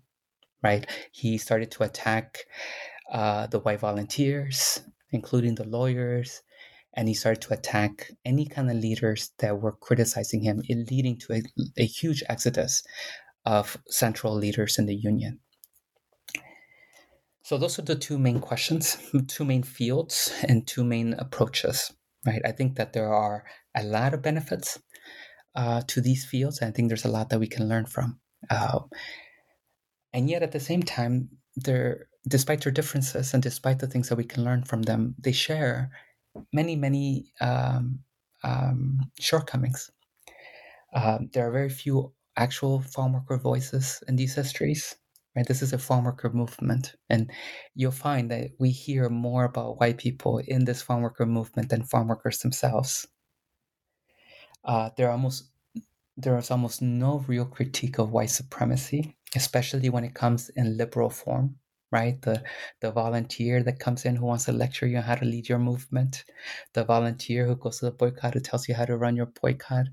[0.63, 0.87] right?
[1.13, 2.45] He started to attack
[3.13, 4.81] uh, the white volunteers,
[5.11, 6.43] including the lawyers,
[6.95, 11.35] and he started to attack any kind of leaders that were criticizing him, leading to
[11.35, 11.43] a,
[11.79, 12.83] a huge exodus
[13.45, 15.41] of central leaders in the union.
[17.43, 21.93] So those are the two main questions, two main fields, and two main approaches.
[22.27, 22.43] Right?
[22.45, 24.79] I think that there are a lot of benefits
[25.55, 28.21] uh, to these fields, and I think there's a lot that we can learn from.
[28.49, 28.81] Uh,
[30.13, 34.17] and yet at the same time they're despite their differences and despite the things that
[34.17, 35.91] we can learn from them they share
[36.53, 38.01] many many um,
[38.45, 39.91] um, shortcomings.
[40.93, 44.97] Um, there are very few actual farm worker voices in these histories
[45.37, 45.47] right?
[45.47, 47.31] This is a farm worker movement and
[47.75, 51.85] you'll find that we hear more about white people in this farm worker movement than
[51.85, 53.07] farm workers themselves.
[54.65, 55.51] Uh, there are almost
[56.19, 61.11] there is almost no real critique of white supremacy especially when it comes in liberal
[61.11, 61.60] form
[61.91, 62.43] right the
[62.81, 65.59] the volunteer that comes in who wants to lecture you on how to lead your
[65.59, 66.25] movement
[66.75, 69.87] the volunteer who goes to the boycott who tells you how to run your boycott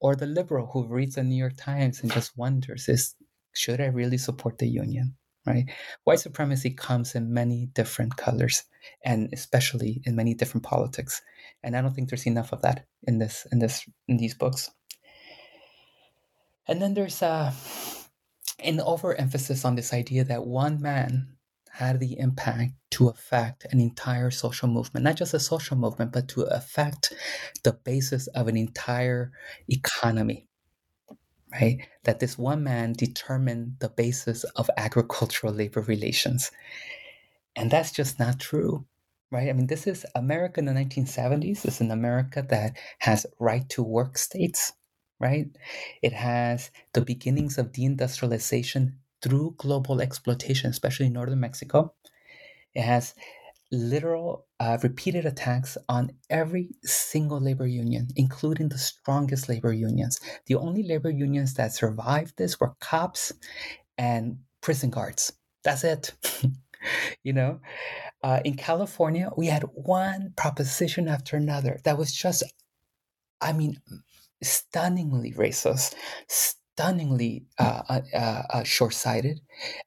[0.00, 3.14] or the liberal who reads the new york times and just wonders is
[3.52, 5.14] should i really support the union
[5.46, 5.70] right?
[6.04, 8.64] White supremacy comes in many different colors,
[9.04, 11.22] and especially in many different politics.
[11.62, 14.70] And I don't think there's enough of that in this in this in these books.
[16.68, 17.52] And then there's uh,
[18.58, 21.35] an overemphasis on this idea that one man
[21.76, 26.26] had the impact to affect an entire social movement, not just a social movement, but
[26.26, 27.12] to affect
[27.64, 29.30] the basis of an entire
[29.68, 30.46] economy.
[31.52, 31.86] Right?
[32.04, 36.50] That this one man determined the basis of agricultural labor relations.
[37.54, 38.86] And that's just not true.
[39.30, 39.50] Right?
[39.50, 41.60] I mean, this is America in the 1970s.
[41.60, 44.72] This is an America that has right to work states,
[45.20, 45.46] right?
[46.00, 48.94] It has the beginnings of deindustrialization
[49.26, 51.92] through global exploitation, especially in northern Mexico.
[52.74, 53.14] It has
[53.72, 60.20] literal, uh, repeated attacks on every single labor union, including the strongest labor unions.
[60.46, 63.32] The only labor unions that survived this were cops
[63.98, 65.32] and prison guards.
[65.64, 66.14] That's it.
[67.24, 67.60] you know,
[68.22, 72.44] uh, in California, we had one proposition after another that was just,
[73.40, 73.80] I mean,
[74.42, 75.94] stunningly racist,
[76.76, 79.40] stunningly uh, uh, uh, uh short-sighted,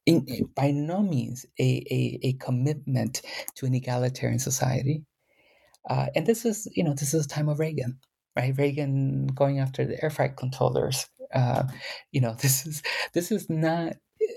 [0.07, 3.21] in, in, by no means a, a, a, commitment
[3.55, 5.03] to an egalitarian society.
[5.87, 7.99] Uh, and this is, you know, this is the time of Reagan,
[8.35, 8.57] right?
[8.57, 11.07] Reagan going after the air freight controllers.
[11.31, 11.63] Uh,
[12.11, 12.81] you know, this is
[13.13, 13.93] this is not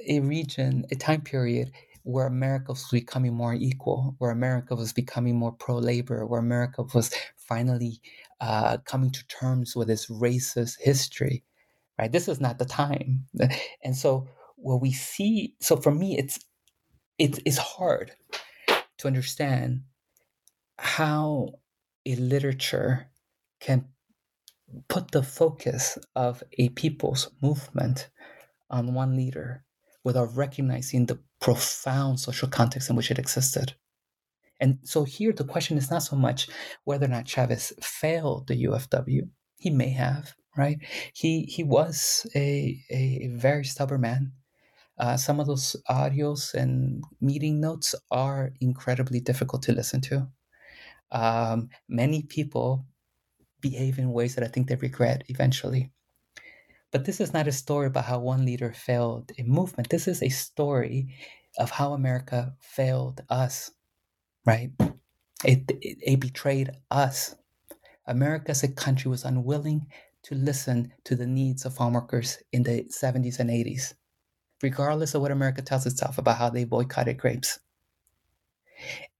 [0.07, 1.73] a region, a time period
[2.03, 7.15] where America was becoming more equal, where America was becoming more pro-labor, where America was
[7.37, 8.01] finally
[8.41, 11.45] uh, coming to terms with its racist history
[12.03, 12.13] right?
[12.13, 13.27] This is not the time.
[13.85, 16.39] And so what we see, so for me, it's
[17.19, 18.13] it's it's hard
[18.99, 19.83] to understand
[20.79, 21.49] how
[22.05, 23.07] a literature
[23.61, 23.85] can
[24.89, 28.11] put the focus of a people's movement
[28.69, 29.65] on one leader
[30.05, 33.75] without recognizing the profound social context in which it existed.
[34.59, 36.49] And so here the question is not so much
[36.85, 39.29] whether or not Chavez failed the UFW.
[39.57, 40.79] He may have right?
[41.15, 44.33] He he was a a very stubborn man.
[44.99, 50.29] Uh, some of those audios and meeting notes are incredibly difficult to listen to.
[51.11, 52.87] Um, many people
[53.61, 55.91] behave in ways that I think they regret eventually.
[56.93, 59.89] But this is not a story about how one leader failed a movement.
[59.89, 61.15] This is a story
[61.59, 63.71] of how America failed us,
[64.47, 64.71] right?
[65.45, 67.35] It, it, it betrayed us.
[68.07, 69.87] America as a country was unwilling
[70.25, 73.95] to listen to the needs of farm workers in the 70s and 80s,
[74.63, 77.59] regardless of what America tells itself about how they boycotted grapes.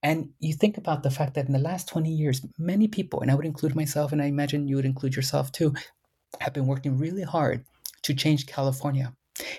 [0.01, 3.31] And you think about the fact that in the last 20 years, many people, and
[3.31, 5.73] I would include myself, and I imagine you would include yourself too,
[6.39, 7.65] have been working really hard
[8.03, 9.13] to change California.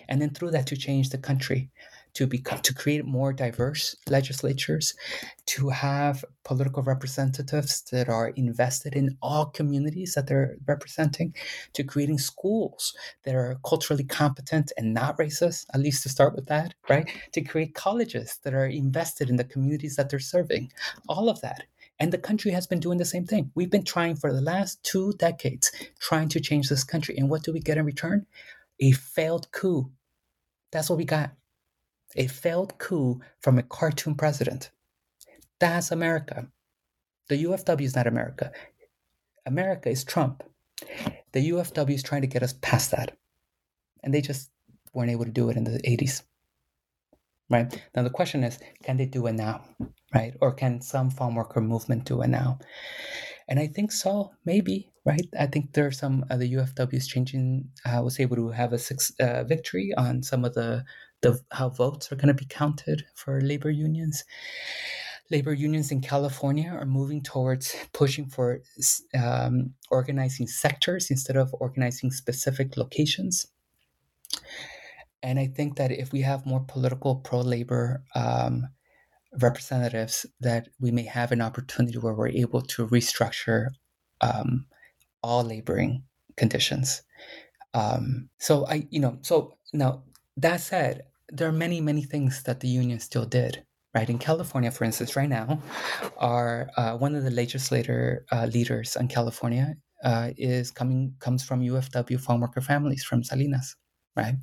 [0.08, 1.70] And then through that, to change the country,
[2.14, 4.94] to become to create more diverse legislatures,
[5.46, 11.34] to have political representatives that are invested in all communities that they're representing,
[11.72, 12.94] to creating schools
[13.24, 17.10] that are culturally competent and not racist, at least to start with that, right?
[17.32, 20.72] To create colleges that are invested in the communities that they're serving.
[21.08, 21.64] All of that.
[22.00, 23.50] And the country has been doing the same thing.
[23.54, 27.16] We've been trying for the last two decades, trying to change this country.
[27.16, 28.26] And what do we get in return?
[28.80, 29.90] A failed coup.
[30.72, 31.30] That's what we got
[32.16, 34.70] a failed coup from a cartoon president.
[35.60, 36.48] That's America.
[37.28, 38.52] The UFW is not America.
[39.46, 40.42] America is Trump.
[41.32, 43.16] The UFW is trying to get us past that.
[44.02, 44.50] And they just
[44.92, 46.22] weren't able to do it in the 80s.
[47.50, 47.82] Right?
[47.94, 49.64] Now, the question is can they do it now?
[50.14, 50.34] Right?
[50.40, 52.58] Or can some farm worker movement do it now?
[53.48, 55.26] And I think so, maybe, right?
[55.38, 59.12] I think there are some other UFWs changing, I was able to have a six,
[59.20, 60.84] uh, victory on some of the
[61.24, 64.24] the how votes are going to be counted for labor unions.
[65.30, 68.60] Labor unions in California are moving towards pushing for
[69.18, 73.46] um, organizing sectors instead of organizing specific locations.
[75.22, 78.68] And I think that if we have more political pro labor um,
[79.40, 83.68] representatives, that we may have an opportunity where we're able to restructure
[84.20, 84.66] um,
[85.22, 86.02] all laboring
[86.36, 87.02] conditions.
[87.72, 90.02] Um, so I, you know, so now
[90.36, 91.04] that said,
[91.34, 93.64] there are many, many things that the union still did.
[93.94, 95.60] Right in California, for instance, right now,
[96.18, 101.60] are uh, one of the legislator uh, leaders in California uh, is coming comes from
[101.60, 103.76] UFW farm worker families from Salinas.
[104.16, 104.34] Right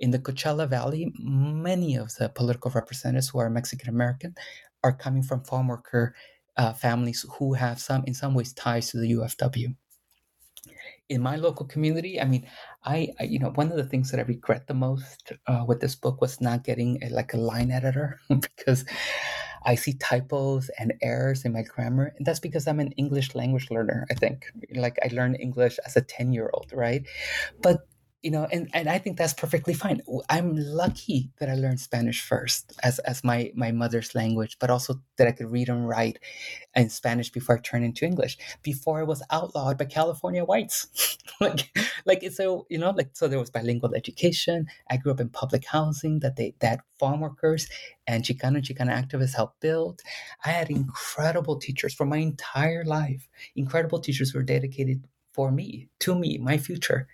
[0.00, 4.34] in the Coachella Valley, many of the political representatives who are Mexican American
[4.82, 6.14] are coming from farm worker
[6.56, 9.74] uh, families who have some, in some ways, ties to the UFW.
[11.08, 12.46] In my local community, I mean,
[12.84, 15.80] I, I, you know one of the things that I regret the most uh, with
[15.80, 18.84] this book was not getting a, like a line editor because
[19.64, 23.70] I see typos and errors in my grammar, and that's because I'm an English language
[23.70, 24.06] learner.
[24.10, 27.06] I think like I learned English as a ten year old, right?
[27.62, 27.86] But
[28.24, 30.00] you know and, and i think that's perfectly fine.
[30.30, 35.00] I'm lucky that i learned spanish first as, as my, my mother's language but also
[35.18, 36.18] that i could read and write
[36.74, 38.38] in spanish before i turned into english.
[38.62, 41.18] Before i was outlawed by california whites.
[41.40, 44.68] Like like so you know like so there was bilingual education.
[44.88, 47.68] I grew up in public housing that they that farm workers
[48.06, 50.00] and chicano chicana activists helped build.
[50.44, 53.28] I had incredible teachers for my entire life.
[53.56, 55.02] Incredible teachers who were dedicated
[55.34, 57.08] for me, to me, my future.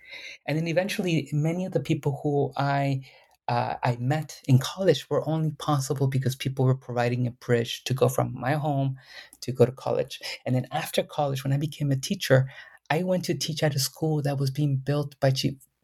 [0.45, 3.01] And then eventually, many of the people who I
[3.47, 7.93] uh, I met in college were only possible because people were providing a bridge to
[7.93, 8.97] go from my home
[9.41, 10.21] to go to college.
[10.45, 12.47] And then after college, when I became a teacher,
[12.89, 15.33] I went to teach at a school that was being built by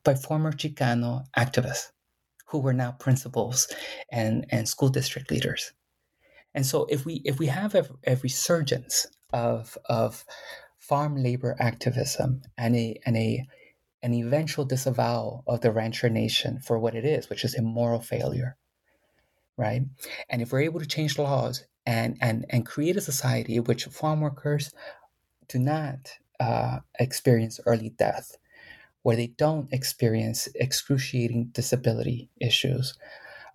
[0.03, 1.91] by former Chicano activists
[2.47, 3.67] who were now principals
[4.11, 5.73] and, and school district leaders.
[6.53, 10.23] And so if we if we have a, a resurgence of of
[10.87, 13.45] farm labor activism and a and a
[14.03, 17.99] an eventual disavowal of the rancher nation for what it is, which is a moral
[17.99, 18.55] failure.
[19.57, 19.81] Right?
[20.29, 23.85] And if we're able to change laws and and and create a society in which
[23.85, 24.71] farm workers
[25.47, 28.37] do not uh, experience early death,
[29.01, 32.97] where they don't experience excruciating disability issues,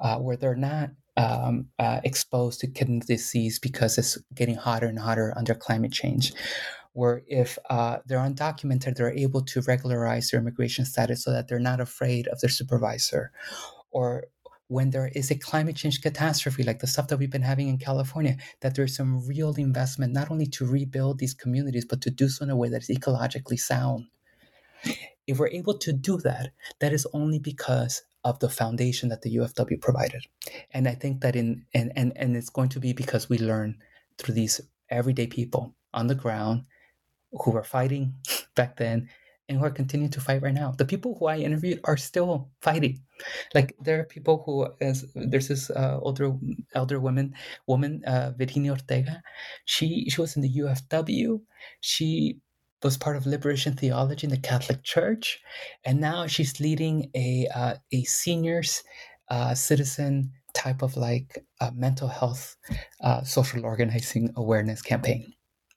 [0.00, 4.98] uh, where they're not um, uh, exposed to kidney disease because it's getting hotter and
[4.98, 6.32] hotter under climate change,
[6.93, 11.59] where if uh, they're undocumented, they're able to regularize their immigration status so that they're
[11.59, 13.32] not afraid of their supervisor.
[13.90, 14.24] Or
[14.68, 17.78] when there is a climate change catastrophe, like the stuff that we've been having in
[17.78, 22.28] California, that there's some real investment not only to rebuild these communities, but to do
[22.28, 24.07] so in a way that is ecologically sound.
[25.26, 29.36] If we're able to do that, that is only because of the foundation that the
[29.36, 30.26] UFW provided.
[30.70, 33.78] And I think that in and and, and it's going to be because we learn
[34.18, 36.64] through these everyday people on the ground
[37.32, 38.14] who were fighting
[38.54, 39.08] back then
[39.48, 40.72] and who are continuing to fight right now.
[40.72, 43.02] The people who I interviewed are still fighting.
[43.54, 46.32] Like there are people who, as there's this uh, older
[46.74, 47.34] elder woman,
[47.66, 49.22] woman uh, Virginia Ortega.
[49.64, 51.40] She she was in the UFW.
[51.80, 52.38] She
[52.82, 55.40] was part of liberation theology in the Catholic Church,
[55.84, 58.82] and now she's leading a uh, a seniors
[59.28, 62.56] uh, citizen type of like mental health
[63.02, 65.32] uh, social organizing awareness campaign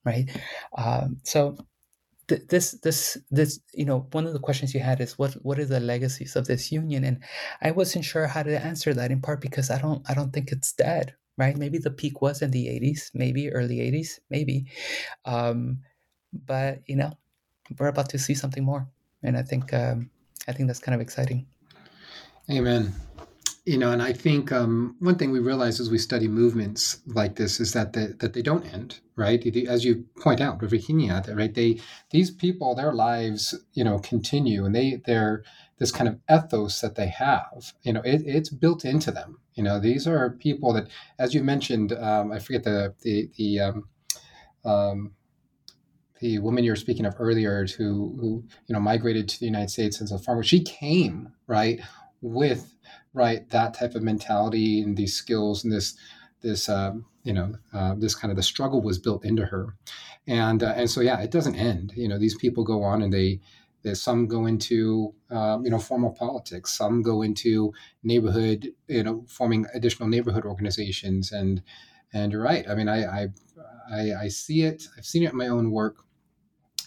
[0.05, 0.29] right?
[0.77, 1.57] Um, so
[2.27, 5.59] th- this this this you know one of the questions you had is what what
[5.59, 7.23] are the legacies of this union, and
[7.61, 10.51] I wasn't sure how to answer that in part because I don't I don't think
[10.51, 11.57] it's dead, right?
[11.57, 14.67] Maybe the peak was in the '80s, maybe early '80s, maybe,
[15.25, 15.79] um,
[16.45, 17.11] but you know
[17.79, 18.87] we're about to see something more,
[19.23, 20.09] and I think um,
[20.47, 21.47] I think that's kind of exciting.
[22.49, 22.93] Amen
[23.65, 27.35] you know, and I think um, one thing we realize as we study movements like
[27.35, 29.43] this is that that they don't end, right?
[29.67, 31.53] As you point out, Virginia, right?
[31.53, 31.79] They
[32.11, 35.43] these people, their lives, you know, continue, and they they're
[35.79, 39.39] this kind of ethos that they have, you know, it, it's built into them.
[39.55, 40.87] You know, these are people that,
[41.19, 43.89] as you mentioned, um, I forget the the the um,
[44.63, 45.13] um,
[46.21, 49.71] the woman you were speaking of earlier, who who you know migrated to the United
[49.71, 50.43] States as a farmer.
[50.43, 51.79] She came right
[52.25, 52.75] with
[53.13, 55.95] right that type of mentality and these skills and this
[56.41, 59.75] this um, you know uh, this kind of the struggle was built into her.
[60.27, 61.93] And uh, and so yeah it doesn't end.
[61.95, 63.41] You know these people go on and they
[63.93, 66.75] some go into um, you know formal politics.
[66.75, 67.73] Some go into
[68.03, 71.31] neighborhood you know forming additional neighborhood organizations.
[71.31, 71.61] And
[72.13, 72.67] and you're right.
[72.69, 73.27] I mean i i
[73.91, 74.87] i, I see it.
[74.97, 75.97] I've seen it in my own work.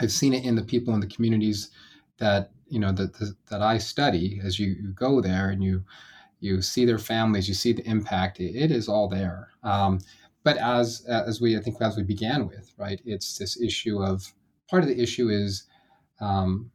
[0.00, 1.70] I've seen it in the people in the communities
[2.18, 3.12] that you know that
[3.50, 5.84] that i study as you, you go there and you
[6.40, 8.40] you see their families, you see the impact.
[8.40, 9.50] it, it is all there.
[9.62, 10.00] Um,
[10.44, 14.32] but as as we I think as we began with, right, it's this issue of
[14.70, 15.64] part of the issue is
[16.20, 16.70] um,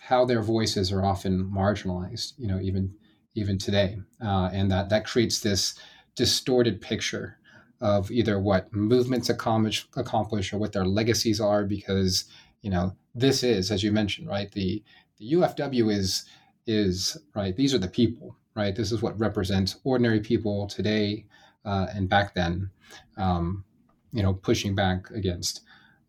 [0.00, 2.34] how their voices are often marginalized.
[2.38, 2.94] You know, even
[3.34, 5.74] even today, uh, and that that creates this
[6.14, 7.38] distorted picture
[7.80, 12.24] of either what movements accomplish, accomplish or what their legacies are, because
[12.60, 14.82] you know this is, as you mentioned, right, the
[15.22, 16.24] the UFW is
[16.66, 17.56] is right.
[17.56, 18.74] These are the people right?
[18.74, 21.26] This is what represents ordinary people today
[21.64, 22.70] uh, and back then,
[23.16, 23.64] um,
[24.12, 25.62] you know, pushing back against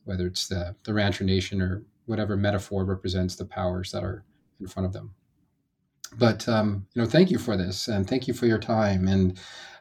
[0.05, 4.25] whether it's the, the rancher nation or whatever metaphor represents the powers that are
[4.59, 5.13] in front of them.
[6.17, 9.07] But, um, you know, thank you for this and thank you for your time.
[9.07, 9.39] And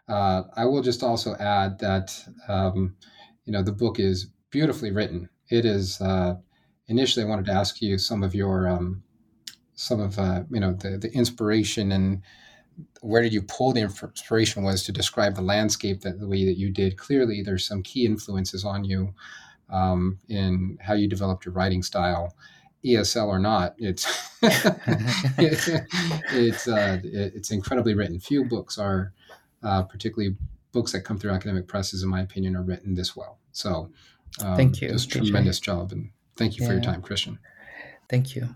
[0.08, 2.16] uh, I will just also add that,
[2.48, 2.94] um,
[3.44, 5.28] you know, the book is beautifully written.
[5.50, 6.36] It is, uh,
[6.86, 9.02] initially, I wanted to ask you some of your um,
[9.82, 12.22] some of uh, you know the the inspiration and
[13.00, 16.56] where did you pull the inspiration was to describe the landscape that the way that
[16.56, 16.96] you did.
[16.96, 19.12] Clearly, there's some key influences on you
[19.70, 22.34] um, in how you developed your writing style.
[22.84, 24.06] ESL or not, it's
[24.42, 28.18] it's uh, it's incredibly written.
[28.18, 29.12] Few books are,
[29.62, 30.36] uh, particularly
[30.72, 33.38] books that come through academic presses, in my opinion, are written this well.
[33.52, 33.90] So,
[34.40, 34.88] um, thank you.
[34.88, 36.68] Just tremendous job, and thank you yeah.
[36.68, 37.38] for your time, Christian.
[38.08, 38.54] Thank you.